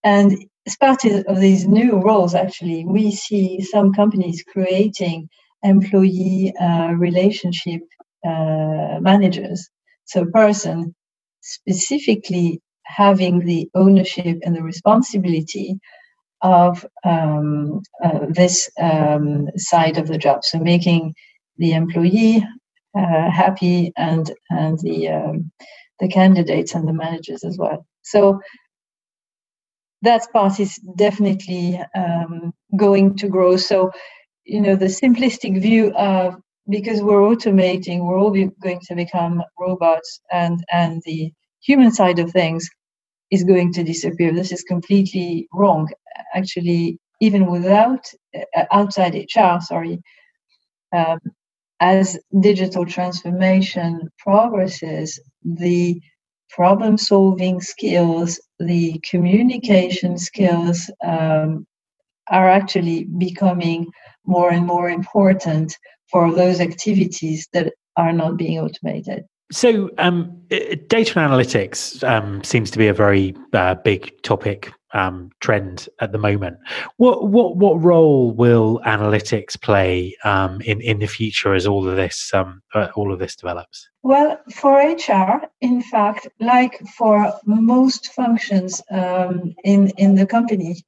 And 0.05 0.37
as 0.67 0.77
part 0.77 1.05
of 1.05 1.41
these 1.41 1.67
new 1.67 2.01
roles, 2.01 2.35
actually, 2.35 2.85
we 2.87 3.13
see 3.13 3.63
some 3.63 3.93
companies 3.95 4.45
creating 4.45 5.29
employee 5.63 6.55
uh, 6.61 6.93
relationship 6.93 7.83
uh, 8.27 9.01
managers. 9.01 9.69
So, 10.07 10.23
a 10.23 10.31
person 10.31 10.95
specifically 11.43 12.61
having 12.85 13.41
the 13.41 13.69
ownership 13.75 14.39
and 14.43 14.55
the 14.57 14.63
responsibility 14.63 15.79
of 16.43 16.85
um, 17.05 17.83
uh, 18.05 18.27
this 18.29 18.71
um, 18.81 19.49
side 19.57 19.99
of 19.99 20.09
the 20.09 20.19
job. 20.19 20.45
So, 20.45 20.59
making 20.59 21.15
the 21.59 21.73
employee 21.73 22.45
uh, 22.97 23.31
happy 23.31 23.93
and 23.97 24.33
and 24.51 24.79
the 24.81 25.09
um, 25.09 25.51
the 26.01 26.09
candidates 26.09 26.75
and 26.75 26.89
the 26.89 26.93
managers 26.93 27.45
as 27.45 27.59
well. 27.59 27.87
So 28.03 28.41
that 30.03 30.23
part 30.33 30.61
is 30.61 30.77
definitely 30.97 31.81
um, 31.95 32.53
going 32.77 33.17
to 33.17 33.29
grow. 33.29 33.57
So 33.57 33.91
you 34.45 34.61
know 34.61 34.77
the 34.77 34.87
simplistic 34.87 35.61
view 35.61 35.93
of 35.95 36.37
because 36.69 37.01
we're 37.03 37.21
automating, 37.21 38.05
we're 38.05 38.19
all 38.19 38.31
going 38.31 38.81
to 38.81 38.95
become 38.95 39.43
robots, 39.59 40.21
and 40.33 40.65
and 40.73 41.03
the 41.05 41.33
human 41.61 41.93
side 41.93 42.19
of 42.19 42.31
things 42.31 42.69
is 43.31 43.45
going 43.45 43.73
to 43.75 43.83
disappear. 43.83 44.33
This 44.33 44.53
is 44.53 44.63
completely 44.63 45.49
wrong. 45.53 45.89
Actually, 46.35 46.99
even 47.21 47.47
without 47.47 48.05
uh, 48.35 48.65
outside 48.73 49.15
HR, 49.15 49.61
sorry, 49.61 50.01
um, 50.95 51.19
as 51.81 52.19
digital 52.41 52.85
transformation 52.87 54.09
progresses, 54.19 55.21
the 55.45 56.01
problem 56.51 56.97
solving 56.97 57.61
skills, 57.61 58.41
the 58.59 59.01
communication 59.09 60.17
skills 60.17 60.91
um, 61.05 61.67
are 62.31 62.49
actually 62.49 63.05
becoming 63.19 63.87
more 64.25 64.51
and 64.51 64.67
more 64.67 64.89
important 64.89 65.77
for 66.11 66.33
those 66.33 66.61
activities 66.61 67.49
that 67.53 67.73
are 67.97 68.13
not 68.13 68.37
being 68.37 68.59
automated. 68.59 69.25
So, 69.53 69.91
um, 69.99 70.43
data 70.49 71.15
analytics 71.15 72.03
um, 72.09 72.43
seems 72.43 72.71
to 72.73 72.79
be 72.79 72.89
a 72.89 72.93
very 72.93 73.35
uh, 73.53 73.77
big 73.77 74.21
topic 74.23 74.73
um, 74.93 75.31
trend 75.41 75.89
at 76.01 76.11
the 76.11 76.19
moment. 76.19 76.57
What 76.97 77.29
what 77.29 77.57
what 77.57 77.81
role 77.81 78.33
will 78.33 78.81
analytics 78.85 79.61
play 79.61 80.17
um, 80.25 80.61
in 80.63 80.81
in 80.81 80.99
the 80.99 81.07
future 81.07 81.55
as 81.55 81.65
all 81.65 81.89
of 81.89 81.95
this 81.95 82.33
um, 82.35 82.61
uh, 82.75 82.89
all 82.97 83.13
of 83.13 83.21
this 83.21 83.37
develops? 83.37 83.89
Well, 84.03 84.41
for 84.53 84.79
HR, 84.79 85.43
in 85.61 85.81
fact, 85.81 86.27
like 86.41 86.81
for 86.97 87.33
most 87.45 88.13
functions 88.15 88.83
um, 88.91 89.55
in 89.63 89.91
in 89.91 90.17
the 90.17 90.27
company, 90.27 90.83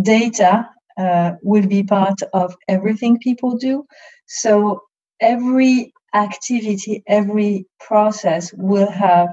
data 0.00 0.68
uh, 0.98 1.32
will 1.42 1.66
be 1.66 1.82
part 1.82 2.20
of 2.32 2.54
everything 2.68 3.18
people 3.18 3.56
do. 3.56 3.84
So 4.26 4.82
every 5.20 5.92
activity, 6.14 7.02
every 7.06 7.66
process 7.80 8.52
will 8.54 8.90
have 8.90 9.28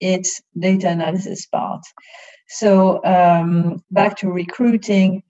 its 0.00 0.42
data 0.58 0.88
analysis 0.88 1.46
part. 1.46 1.82
So 2.48 3.02
um, 3.04 3.82
back 3.90 4.16
to 4.18 4.30
recruiting, 4.30 5.22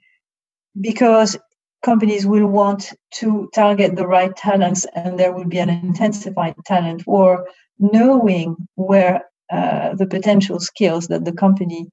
because 0.80 1.38
companies 1.82 2.26
will 2.26 2.46
want 2.46 2.92
to 3.12 3.48
target 3.54 3.94
the 3.94 4.06
right 4.06 4.34
talents 4.34 4.86
and 4.94 5.18
there 5.18 5.32
will 5.32 5.44
be 5.44 5.58
an 5.58 5.68
intensified 5.68 6.54
talent 6.64 7.06
war, 7.06 7.46
knowing 7.78 8.56
where 8.74 9.22
uh, 9.52 9.94
the 9.94 10.06
potential 10.06 10.58
skills 10.58 11.08
that 11.08 11.24
the 11.24 11.32
company 11.32 11.90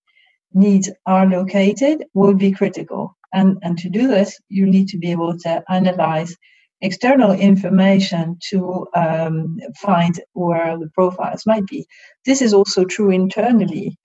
needs 0.54 0.90
are 1.06 1.28
located 1.28 2.06
will 2.14 2.34
be 2.34 2.52
critical. 2.52 3.16
And, 3.34 3.58
and 3.62 3.78
to 3.80 3.90
do 3.90 4.08
this, 4.08 4.40
you 4.50 4.66
need 4.66 4.88
to 4.90 4.98
be 4.98 5.12
able 5.12 5.38
to 5.40 5.64
analyze 5.70 6.36
external 6.82 7.32
information 7.32 8.38
to 8.50 8.88
um, 8.96 9.60
find 9.78 10.20
where 10.34 10.78
the 10.78 10.90
profiles 10.94 11.46
might 11.46 11.66
be. 11.68 11.86
This 12.26 12.42
is 12.42 12.54
also 12.54 12.86
true 12.86 13.12
internally. 13.12 13.98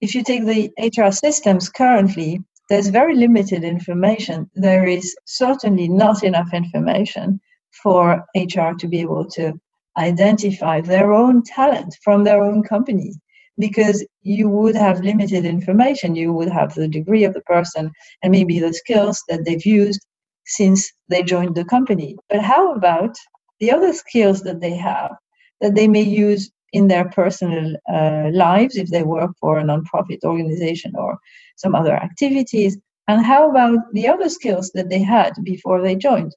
If 0.00 0.14
you 0.14 0.22
take 0.22 0.44
the 0.44 0.70
HR 0.78 1.12
systems 1.12 1.68
currently, 1.68 2.40
there's 2.68 2.88
very 2.88 3.14
limited 3.14 3.62
information. 3.64 4.50
There 4.54 4.86
is 4.86 5.16
certainly 5.26 5.88
not 5.88 6.24
enough 6.24 6.52
information 6.52 7.40
for 7.82 8.24
HR 8.34 8.72
to 8.78 8.88
be 8.88 9.00
able 9.00 9.26
to 9.30 9.52
identify 9.96 10.80
their 10.80 11.12
own 11.12 11.42
talent 11.42 11.96
from 12.02 12.24
their 12.24 12.42
own 12.42 12.62
company 12.62 13.12
because 13.58 14.06
you 14.22 14.48
would 14.48 14.74
have 14.74 15.00
limited 15.00 15.44
information. 15.44 16.14
You 16.14 16.32
would 16.32 16.48
have 16.50 16.74
the 16.74 16.88
degree 16.88 17.24
of 17.24 17.34
the 17.34 17.40
person 17.42 17.90
and 18.22 18.32
maybe 18.32 18.58
the 18.58 18.74
skills 18.74 19.22
that 19.28 19.44
they've 19.44 19.64
used 19.64 20.04
since 20.44 20.92
they 21.08 21.22
joined 21.22 21.54
the 21.54 21.64
company. 21.64 22.16
But 22.28 22.42
how 22.42 22.72
about 22.72 23.16
the 23.60 23.70
other 23.70 23.92
skills 23.92 24.42
that 24.42 24.60
they 24.60 24.74
have 24.76 25.12
that 25.60 25.74
they 25.74 25.88
may 25.88 26.02
use 26.02 26.50
in 26.72 26.88
their 26.88 27.08
personal 27.08 27.76
uh, 27.92 28.28
lives 28.32 28.76
if 28.76 28.90
they 28.90 29.02
work 29.02 29.30
for 29.40 29.58
a 29.58 29.64
nonprofit 29.64 30.22
organization 30.24 30.92
or 30.96 31.18
some 31.56 31.74
other 31.74 31.94
activities? 31.94 32.78
And 33.08 33.24
how 33.24 33.50
about 33.50 33.78
the 33.92 34.08
other 34.08 34.28
skills 34.28 34.70
that 34.74 34.90
they 34.90 35.02
had 35.02 35.32
before 35.44 35.80
they 35.80 35.94
joined? 35.94 36.34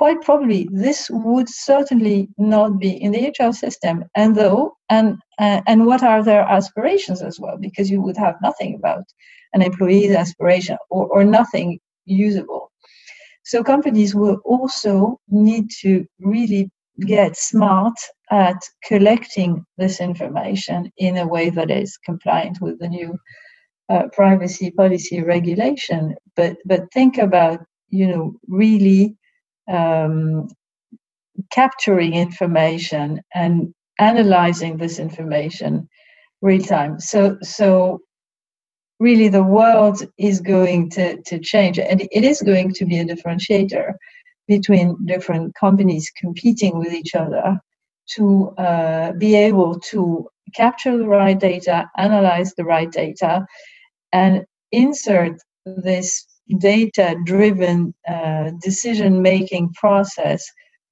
Quite 0.00 0.22
probably, 0.22 0.66
this 0.72 1.10
would 1.10 1.46
certainly 1.50 2.30
not 2.38 2.78
be 2.78 2.92
in 3.04 3.12
the 3.12 3.34
HR 3.38 3.52
system. 3.52 4.04
And 4.16 4.34
though, 4.34 4.74
and 4.88 5.18
uh, 5.38 5.60
and 5.66 5.84
what 5.84 6.02
are 6.02 6.22
their 6.24 6.40
aspirations 6.40 7.20
as 7.20 7.38
well? 7.38 7.58
Because 7.58 7.90
you 7.90 8.00
would 8.00 8.16
have 8.16 8.36
nothing 8.40 8.76
about 8.76 9.04
an 9.52 9.60
employee's 9.60 10.16
aspiration 10.16 10.78
or, 10.88 11.06
or 11.08 11.22
nothing 11.22 11.80
usable. 12.06 12.72
So 13.44 13.62
companies 13.62 14.14
will 14.14 14.38
also 14.46 15.20
need 15.28 15.66
to 15.82 16.06
really 16.18 16.70
get 17.00 17.36
smart 17.36 17.98
at 18.30 18.56
collecting 18.82 19.66
this 19.76 20.00
information 20.00 20.90
in 20.96 21.18
a 21.18 21.28
way 21.28 21.50
that 21.50 21.70
is 21.70 21.98
compliant 21.98 22.62
with 22.62 22.78
the 22.78 22.88
new 22.88 23.18
uh, 23.90 24.04
privacy 24.14 24.70
policy 24.70 25.20
regulation. 25.20 26.14
But 26.36 26.56
but 26.64 26.90
think 26.90 27.18
about 27.18 27.60
you 27.90 28.06
know 28.06 28.32
really 28.48 29.18
um, 29.70 30.48
capturing 31.50 32.14
information 32.14 33.20
and 33.34 33.74
analyzing 33.98 34.76
this 34.76 34.98
information 34.98 35.88
real 36.42 36.62
time. 36.62 36.98
So 37.00 37.38
so 37.42 38.00
really 38.98 39.28
the 39.28 39.42
world 39.42 40.02
is 40.18 40.40
going 40.40 40.90
to, 40.90 41.20
to 41.22 41.38
change 41.38 41.78
and 41.78 42.02
it 42.02 42.24
is 42.24 42.42
going 42.42 42.72
to 42.74 42.84
be 42.84 42.98
a 42.98 43.04
differentiator 43.04 43.94
between 44.46 44.96
different 45.06 45.54
companies 45.54 46.12
competing 46.14 46.78
with 46.78 46.92
each 46.92 47.14
other 47.14 47.58
to 48.14 48.50
uh, 48.58 49.12
be 49.12 49.34
able 49.34 49.78
to 49.78 50.28
capture 50.54 50.98
the 50.98 51.06
right 51.06 51.38
data, 51.38 51.88
analyze 51.96 52.54
the 52.54 52.64
right 52.64 52.90
data, 52.90 53.46
and 54.12 54.44
insert 54.72 55.40
this 55.64 56.26
data 56.58 57.16
driven 57.24 57.94
uh, 58.08 58.50
decision 58.62 59.22
making 59.22 59.72
process 59.74 60.44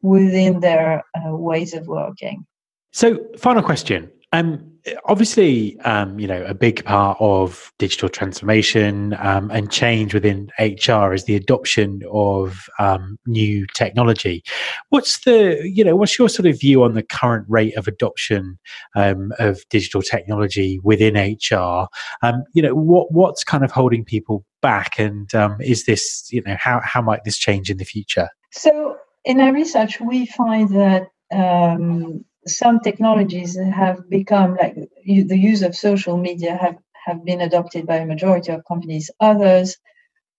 within 0.03 0.61
their 0.61 1.03
uh, 1.17 1.37
ways 1.37 1.75
of 1.75 1.87
working. 1.87 2.47
So, 2.93 3.19
final 3.37 3.63
question 3.63 4.11
um, 4.33 4.71
obviously, 5.07 5.79
um, 5.81 6.19
you 6.19 6.27
know, 6.27 6.45
a 6.45 6.55
big 6.55 6.85
part 6.85 7.17
of 7.19 7.73
digital 7.79 8.09
transformation 8.09 9.17
um, 9.19 9.51
and 9.51 9.71
change 9.71 10.13
within 10.13 10.51
HR 10.59 11.15
is 11.15 11.25
the 11.25 11.35
adoption 11.35 12.03
of 12.13 12.69
um, 12.79 13.19
new 13.27 13.67
technology. 13.75 14.43
What's 14.91 15.21
the, 15.21 15.59
you 15.65 15.83
know, 15.83 15.97
what's 15.97 16.19
your 16.19 16.29
sort 16.29 16.47
of 16.47 16.61
view 16.61 16.83
on 16.83 16.95
the 16.95 17.03
current 17.03 17.47
rate 17.49 17.77
of 17.77 17.89
adoption 17.89 18.59
um, 18.95 19.33
of 19.39 19.63
digital 19.71 20.03
technology 20.03 20.79
within 20.83 21.15
HR? 21.17 21.89
Um, 22.23 22.45
you 22.53 22.63
know, 22.63 22.75
what 22.75 23.11
what's 23.11 23.45
kind 23.45 23.65
of 23.65 23.71
holding 23.71 24.05
people 24.05 24.45
back? 24.61 24.99
And 24.99 25.33
um, 25.35 25.61
is 25.61 25.85
this, 25.87 26.29
you 26.33 26.43
know, 26.43 26.57
how, 26.59 26.81
how 26.83 27.03
might 27.03 27.25
this 27.25 27.39
change 27.39 27.71
in 27.71 27.79
the 27.79 27.85
future? 27.85 28.29
So, 28.53 28.97
in 29.25 29.41
our 29.41 29.53
research, 29.53 30.01
we 30.01 30.27
find 30.27 30.69
that 30.71 31.09
um, 31.33 32.25
some 32.47 32.81
technologies 32.81 33.59
have 33.59 34.09
become 34.09 34.57
like 34.57 34.75
the 35.05 35.39
use 35.39 35.63
of 35.63 35.77
social 35.77 36.17
media 36.17 36.57
have, 36.57 36.77
have 37.07 37.25
been 37.25 37.41
adopted 37.41 37.87
by 37.87 37.97
a 37.97 38.07
majority 38.07 38.53
of 38.53 38.65
companies. 38.67 39.11
Others 39.21 39.77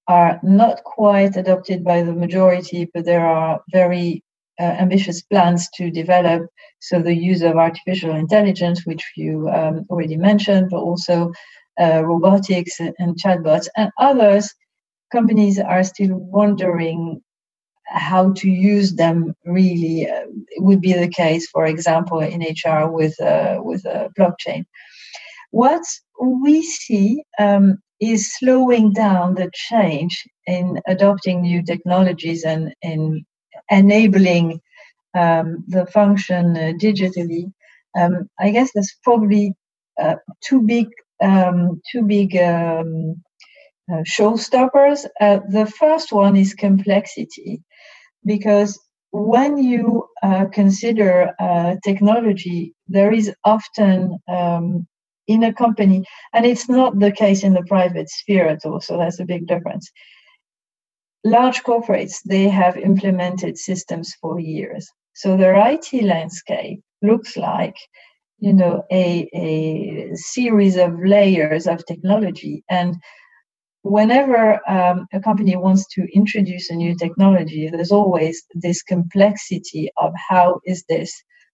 are 0.08 0.40
not 0.42 0.84
quite 0.84 1.36
adopted 1.38 1.84
by 1.84 2.02
the 2.02 2.14
majority, 2.14 2.90
but 2.94 3.06
there 3.06 3.26
are 3.26 3.62
very 3.72 4.24
uh, 4.60 4.64
ambitious 4.64 5.22
plans 5.22 5.70
to 5.76 5.92
develop. 5.92 6.50
So 6.80 7.00
the 7.00 7.16
use 7.16 7.44
of 7.44 7.58
artificial 7.58 8.16
intelligence, 8.16 8.86
which 8.86 9.06
you 9.16 9.48
um, 9.50 9.86
already 9.90 10.18
mentioned, 10.18 10.70
but 10.72 10.80
also 10.80 11.32
uh, 11.80 12.04
robotics 12.04 12.80
and 12.80 13.18
chatbots, 13.18 13.68
and 13.76 13.92
others. 13.98 14.54
Companies 15.12 15.60
are 15.60 15.84
still 15.84 16.16
wondering 16.16 17.22
how 17.88 18.34
to 18.34 18.50
use 18.50 18.94
them. 18.94 19.34
Really, 19.46 20.08
uh, 20.10 20.26
would 20.58 20.82
be 20.82 20.94
the 20.94 21.08
case, 21.08 21.50
for 21.50 21.66
example, 21.66 22.20
in 22.20 22.42
HR 22.42 22.88
with 22.88 23.20
uh, 23.22 23.60
with 23.64 23.86
a 23.86 24.10
blockchain. 24.18 24.66
What 25.52 25.82
we 26.22 26.62
see 26.62 27.24
um, 27.40 27.80
is 28.00 28.34
slowing 28.38 28.94
down 28.94 29.36
the 29.36 29.50
change 29.54 30.28
in 30.46 30.80
adopting 30.88 31.42
new 31.42 31.64
technologies 31.64 32.44
and 32.44 32.74
in 32.82 33.26
enabling 33.70 34.62
um, 35.16 35.64
the 35.68 35.86
function 35.88 36.56
uh, 36.56 36.74
digitally. 36.80 37.52
Um, 37.98 38.30
I 38.40 38.52
guess 38.52 38.72
there's 38.74 38.96
probably 39.04 39.54
uh, 40.02 40.16
two 40.42 40.62
big 40.62 40.88
um, 41.22 41.82
two 41.92 42.04
big 42.04 42.36
um, 42.38 43.22
uh, 43.92 44.04
showstoppers. 44.04 45.06
Uh, 45.20 45.40
the 45.50 45.66
first 45.66 46.12
one 46.12 46.36
is 46.36 46.54
complexity, 46.54 47.62
because 48.26 48.80
when 49.12 49.58
you 49.58 50.08
uh, 50.22 50.46
consider 50.54 51.34
uh, 51.40 51.76
technology, 51.84 52.74
there 52.88 53.12
is 53.12 53.32
often 53.44 54.20
um, 54.28 54.88
in 55.28 55.44
a 55.44 55.54
company, 55.54 56.04
and 56.34 56.46
it's 56.46 56.70
not 56.70 57.00
the 57.00 57.12
case 57.12 57.44
in 57.44 57.54
the 57.54 57.64
private 57.68 58.10
sphere 58.10 58.48
at 58.48 58.66
all. 58.66 58.82
So 58.82 58.98
that's 58.98 59.20
a 59.20 59.26
big 59.26 59.48
difference. 59.48 59.90
Large 61.24 61.64
corporates, 61.64 62.18
they 62.26 62.48
have 62.48 62.78
implemented 62.78 63.58
systems 63.58 64.16
for 64.22 64.40
years. 64.40 64.88
So 65.14 65.36
their 65.36 65.56
IT 65.56 66.04
landscape 66.04 66.82
looks 67.02 67.36
like, 67.36 67.76
you 68.40 68.54
know, 68.54 68.84
a, 68.92 69.30
a 69.34 70.16
series 70.16 70.78
of 70.78 70.98
layers 71.04 71.68
of 71.68 71.86
technology. 71.86 72.64
And 72.70 72.96
whenever 73.82 74.60
um, 74.70 75.08
a 75.14 75.20
company 75.20 75.56
wants 75.56 75.88
to 75.96 76.08
introduce 76.14 76.70
a 76.70 76.76
new 76.76 76.96
technology, 76.96 77.70
there's 77.70 77.92
always 77.92 78.44
this 78.54 78.82
complexity 78.84 79.90
of 79.98 80.14
how 80.16 80.62
is 80.66 80.84
this 80.90 81.12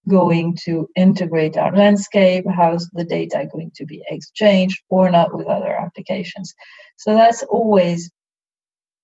going 0.08 0.56
to 0.66 0.88
integrate 0.96 1.58
our 1.58 1.76
landscape? 1.76 2.46
How's 2.56 2.88
the 2.94 3.04
data 3.04 3.48
going 3.52 3.72
to 3.76 3.86
be 3.86 4.04
exchanged 4.10 4.82
or 4.90 5.10
not 5.10 5.36
with 5.36 5.48
other 5.48 5.76
applications? 5.76 6.54
So 6.98 7.14
that's 7.14 7.44
always 7.44 8.12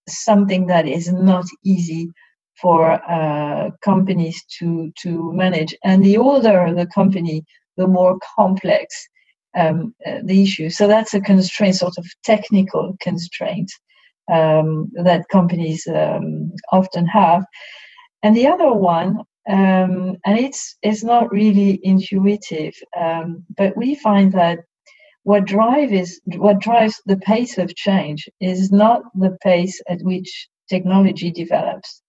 something 0.08 0.68
that 0.68 0.88
is 0.88 1.12
not 1.12 1.46
easy 1.64 2.10
for 2.62 2.92
uh, 3.10 3.72
companies 3.84 4.44
to 4.60 4.92
to 5.02 5.34
manage. 5.34 5.76
And 5.84 6.04
the 6.04 6.18
older 6.18 6.74
the 6.74 6.86
company, 6.88 7.44
the 7.82 7.88
more 8.00 8.18
complex 8.36 8.86
um, 9.62 9.94
uh, 10.06 10.20
the 10.24 10.44
issue. 10.44 10.70
So 10.70 10.88
that's 10.88 11.14
a 11.14 11.22
constraint, 11.22 11.76
sort 11.76 11.98
of 11.98 12.06
technical 12.24 12.96
constraint 13.02 13.70
um, 14.32 14.90
that 15.08 15.30
companies 15.30 15.88
um, 15.88 16.54
often 16.72 17.06
have. 17.08 17.44
And 18.24 18.36
the 18.36 18.48
other 18.48 18.72
one 18.72 19.10
um, 19.50 20.18
and 20.26 20.38
it's 20.38 20.78
it's 20.84 21.04
not 21.04 21.32
really 21.32 21.80
intuitive. 21.84 22.76
Um, 23.00 23.44
but 23.58 23.76
we 23.76 23.96
find 23.96 24.32
that 24.34 24.60
what 25.24 25.46
drive 25.46 25.92
is 25.94 26.22
what 26.38 26.60
drives 26.60 27.02
the 27.06 27.18
pace 27.18 27.58
of 27.58 27.76
change 27.76 28.30
is 28.40 28.72
not 28.72 29.02
the 29.16 29.38
pace 29.44 29.82
at 29.90 30.02
which 30.02 30.48
technology 30.70 31.32
develops. 31.32 32.02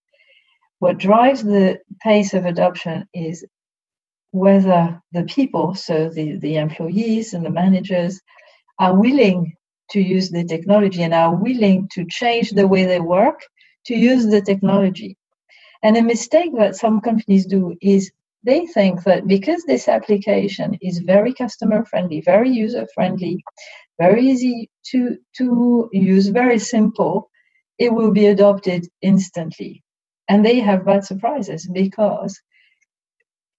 What 0.80 0.98
drives 0.98 1.42
the 1.42 1.78
pace 2.02 2.34
of 2.34 2.44
adoption 2.44 3.06
is 3.14 3.44
whether 4.32 5.00
the 5.12 5.24
people, 5.24 5.74
so 5.74 6.08
the, 6.08 6.36
the 6.38 6.56
employees 6.56 7.34
and 7.34 7.44
the 7.44 7.50
managers, 7.50 8.20
are 8.78 8.98
willing 8.98 9.54
to 9.90 10.00
use 10.00 10.30
the 10.30 10.44
technology 10.44 11.02
and 11.02 11.14
are 11.14 11.34
willing 11.36 11.88
to 11.92 12.04
change 12.08 12.50
the 12.50 12.66
way 12.66 12.84
they 12.84 13.00
work 13.00 13.40
to 13.86 13.94
use 13.94 14.26
the 14.26 14.40
technology. 14.40 15.16
And 15.82 15.96
a 15.96 16.02
mistake 16.02 16.52
that 16.56 16.76
some 16.76 17.00
companies 17.00 17.46
do 17.46 17.76
is 17.82 18.10
they 18.44 18.66
think 18.66 19.04
that 19.04 19.26
because 19.26 19.64
this 19.64 19.86
application 19.86 20.78
is 20.80 20.98
very 20.98 21.34
customer 21.34 21.84
friendly, 21.84 22.22
very 22.22 22.50
user 22.50 22.86
friendly, 22.94 23.42
very 24.00 24.26
easy 24.26 24.70
to, 24.90 25.16
to 25.36 25.90
use, 25.92 26.28
very 26.28 26.58
simple, 26.58 27.30
it 27.78 27.92
will 27.92 28.12
be 28.12 28.26
adopted 28.26 28.88
instantly. 29.02 29.82
And 30.28 30.44
they 30.44 30.58
have 30.60 30.86
bad 30.86 31.04
surprises 31.04 31.68
because 31.72 32.40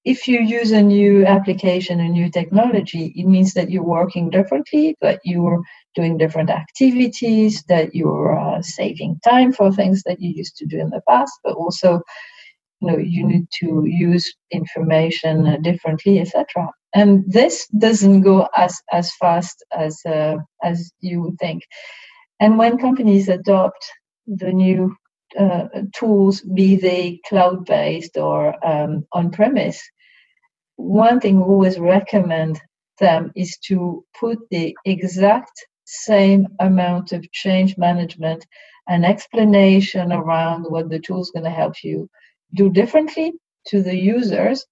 if 0.06 0.28
you 0.28 0.40
use 0.42 0.72
a 0.72 0.82
new 0.82 1.26
application, 1.26 2.00
a 2.00 2.10
new 2.10 2.30
technology, 2.30 3.14
it 3.16 3.26
means 3.26 3.54
that 3.54 3.70
you're 3.70 3.84
working 3.84 4.30
differently, 4.30 4.96
that 5.02 5.22
you're 5.24 5.62
doing 5.96 6.18
different 6.18 6.50
activities, 6.50 7.64
that 7.70 7.96
you're 7.96 8.38
uh, 8.38 8.62
saving 8.62 9.20
time 9.24 9.54
for 9.54 9.72
things 9.72 10.04
that 10.04 10.20
you 10.20 10.34
used 10.36 10.58
to 10.58 10.66
do 10.66 10.80
in 10.80 10.90
the 10.90 11.02
past, 11.08 11.32
but 11.44 11.54
also, 11.54 12.02
you 12.82 12.88
know, 12.88 12.98
you 12.98 13.26
need 13.26 13.48
to 13.60 13.86
use 13.86 14.34
information 14.52 15.48
uh, 15.48 15.58
differently, 15.58 16.20
etc. 16.20 16.70
And 16.94 17.24
this 17.26 17.68
doesn't 17.78 18.22
go 18.22 18.50
as 18.58 18.82
as 18.92 19.14
fast 19.16 19.64
as 19.72 20.02
uh, 20.06 20.36
as 20.64 20.92
you 21.00 21.22
would 21.22 21.40
think. 21.40 21.64
And 22.42 22.58
when 22.58 22.78
companies 22.78 23.30
adopt 23.30 23.90
the 24.28 24.52
new 24.52 24.96
uh, 25.40 25.68
tools, 25.96 26.42
be 26.42 26.76
they 26.76 27.20
cloud 27.28 27.66
based 27.66 28.18
or 28.18 28.54
um, 28.66 29.06
on 29.12 29.32
premise, 29.32 29.82
one 30.76 31.20
thing 31.20 31.38
we 31.38 31.44
always 31.44 31.80
recommend 31.80 32.60
them 33.00 33.32
is 33.36 33.58
to 33.68 34.04
put 34.20 34.40
the 34.50 34.76
exact 34.86 35.52
same 35.86 36.48
amount 36.60 37.12
of 37.12 37.30
change 37.32 37.78
management 37.78 38.46
and 38.88 39.06
explanation 39.06 40.12
around 40.12 40.64
what 40.64 40.90
the 40.90 41.00
tool 41.00 41.22
is 41.22 41.32
going 41.32 41.44
to 41.44 41.50
help 41.50 41.84
you 41.84 42.10
do 42.54 42.70
differently 42.70 43.34
to 43.68 43.82
the 43.82 43.96
users 43.96 44.66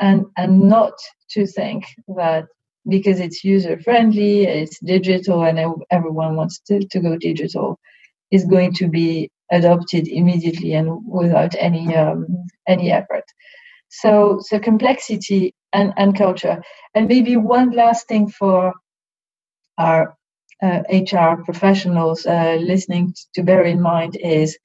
and 0.00 0.24
and 0.36 0.60
not 0.60 0.94
to 1.30 1.46
think 1.46 1.84
that 2.16 2.44
because 2.88 3.20
it's 3.20 3.44
user 3.44 3.78
friendly 3.80 4.44
it's 4.44 4.78
digital 4.80 5.44
and 5.44 5.58
everyone 5.90 6.34
wants 6.36 6.58
to, 6.60 6.84
to 6.88 7.00
go 7.00 7.16
digital 7.16 7.78
is 8.32 8.44
going 8.44 8.72
to 8.72 8.88
be 8.88 9.30
adopted 9.52 10.08
immediately 10.08 10.72
and 10.72 10.88
without 11.06 11.54
any 11.58 11.94
um, 11.94 12.26
any 12.66 12.90
effort 12.90 13.24
so 13.92 14.40
so 14.40 14.58
complexity 14.58 15.54
and, 15.72 15.92
and 15.96 16.16
culture. 16.16 16.62
And 16.94 17.08
maybe 17.08 17.36
one 17.36 17.70
last 17.70 18.08
thing 18.08 18.28
for 18.28 18.72
our 19.78 20.16
uh, 20.62 20.82
HR 20.90 21.42
professionals 21.44 22.24
uh, 22.26 22.58
listening 22.60 23.14
to 23.34 23.42
bear 23.42 23.64
in 23.64 23.80
mind 23.80 24.16
is 24.16 24.58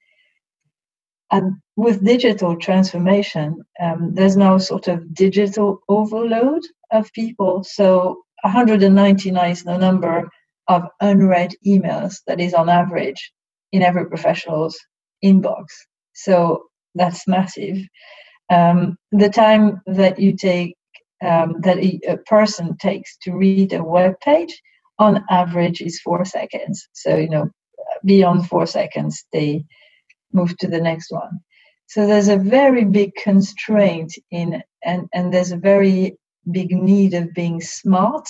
um, 1.30 1.60
with 1.76 2.04
digital 2.04 2.56
transformation, 2.56 3.62
um, 3.80 4.14
there's 4.14 4.36
now 4.36 4.56
sort 4.58 4.88
of 4.88 5.12
digital 5.14 5.80
overload 5.88 6.62
of 6.90 7.12
people. 7.12 7.64
So 7.64 8.22
199 8.42 9.50
is 9.50 9.62
the 9.62 9.76
number 9.76 10.30
of 10.68 10.84
unread 11.00 11.54
emails 11.66 12.20
that 12.26 12.40
is 12.40 12.54
on 12.54 12.68
average 12.68 13.32
in 13.72 13.82
every 13.82 14.06
professional's 14.06 14.78
inbox. 15.24 15.66
So 16.14 16.64
that's 16.94 17.28
massive. 17.28 17.78
Um, 18.50 18.96
the 19.12 19.28
time 19.28 19.80
that 19.86 20.18
you 20.18 20.36
take 20.36 20.74
um, 21.24 21.56
that 21.60 21.78
a, 21.78 22.00
a, 22.08 22.16
person 22.18 22.76
takes 22.76 23.16
to 23.22 23.32
read 23.32 23.72
a 23.72 23.82
web 23.82 24.14
page 24.20 24.62
on 24.98 25.24
average 25.28 25.80
is 25.80 26.00
four 26.00 26.24
seconds. 26.24 26.88
So 26.92 27.16
you 27.16 27.28
know 27.28 27.50
beyond 28.04 28.48
four 28.48 28.66
seconds 28.66 29.24
they 29.32 29.64
move 30.32 30.56
to 30.58 30.68
the 30.68 30.80
next 30.80 31.10
one. 31.10 31.40
So 31.86 32.06
there's 32.06 32.28
a 32.28 32.36
very 32.36 32.84
big 32.84 33.14
constraint 33.14 34.14
in 34.30 34.62
and 34.84 35.08
and 35.12 35.32
there's 35.32 35.52
a 35.52 35.56
very 35.56 36.16
big 36.50 36.70
need 36.70 37.14
of 37.14 37.34
being 37.34 37.60
smart 37.60 38.28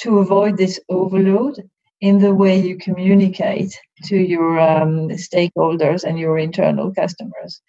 to 0.00 0.18
avoid 0.18 0.56
this 0.56 0.78
overload 0.88 1.68
in 2.00 2.18
the 2.18 2.34
way 2.34 2.58
you 2.58 2.76
communicate 2.78 3.78
to 4.04 4.16
your 4.16 4.60
um, 4.60 5.08
stakeholders 5.10 6.04
and 6.04 6.18
your 6.18 6.38
internal 6.38 6.92
customers 6.94 7.60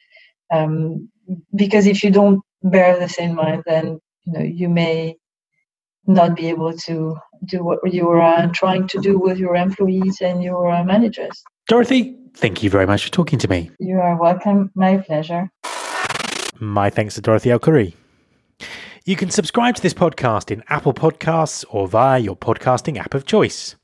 um, 0.51 1.09
because 1.55 1.85
if 1.85 2.03
you 2.03 2.11
don't 2.11 2.41
bear 2.63 2.99
this 2.99 3.17
in 3.17 3.35
mind, 3.35 3.63
then 3.65 3.99
you 4.25 4.33
know 4.33 4.41
you 4.41 4.69
may 4.69 5.15
not 6.07 6.35
be 6.35 6.47
able 6.47 6.73
to 6.73 7.15
do 7.45 7.63
what 7.63 7.79
you're 7.93 8.21
uh, 8.21 8.49
trying 8.53 8.87
to 8.87 8.99
do 8.99 9.17
with 9.17 9.37
your 9.37 9.55
employees 9.55 10.17
and 10.21 10.43
your 10.43 10.69
uh, 10.69 10.83
managers. 10.83 11.43
Dorothy, 11.67 12.17
thank 12.33 12.63
you 12.63 12.69
very 12.69 12.87
much 12.87 13.05
for 13.05 13.11
talking 13.11 13.37
to 13.39 13.47
me. 13.47 13.69
You 13.79 13.99
are 13.99 14.19
welcome. 14.19 14.71
My 14.75 14.97
pleasure. 14.97 15.51
My 16.59 16.89
thanks 16.89 17.15
to 17.15 17.21
Dorothy 17.21 17.51
El 17.51 17.59
You 19.05 19.15
can 19.15 19.29
subscribe 19.29 19.75
to 19.75 19.81
this 19.81 19.93
podcast 19.93 20.51
in 20.51 20.63
Apple 20.67 20.93
Podcasts 20.93 21.63
or 21.69 21.87
via 21.87 22.19
your 22.19 22.35
podcasting 22.35 22.97
app 22.97 23.13
of 23.13 23.25
choice. 23.25 23.75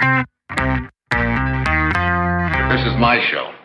This 0.00 0.10
is 2.86 2.94
my 2.98 3.20
show. 3.30 3.57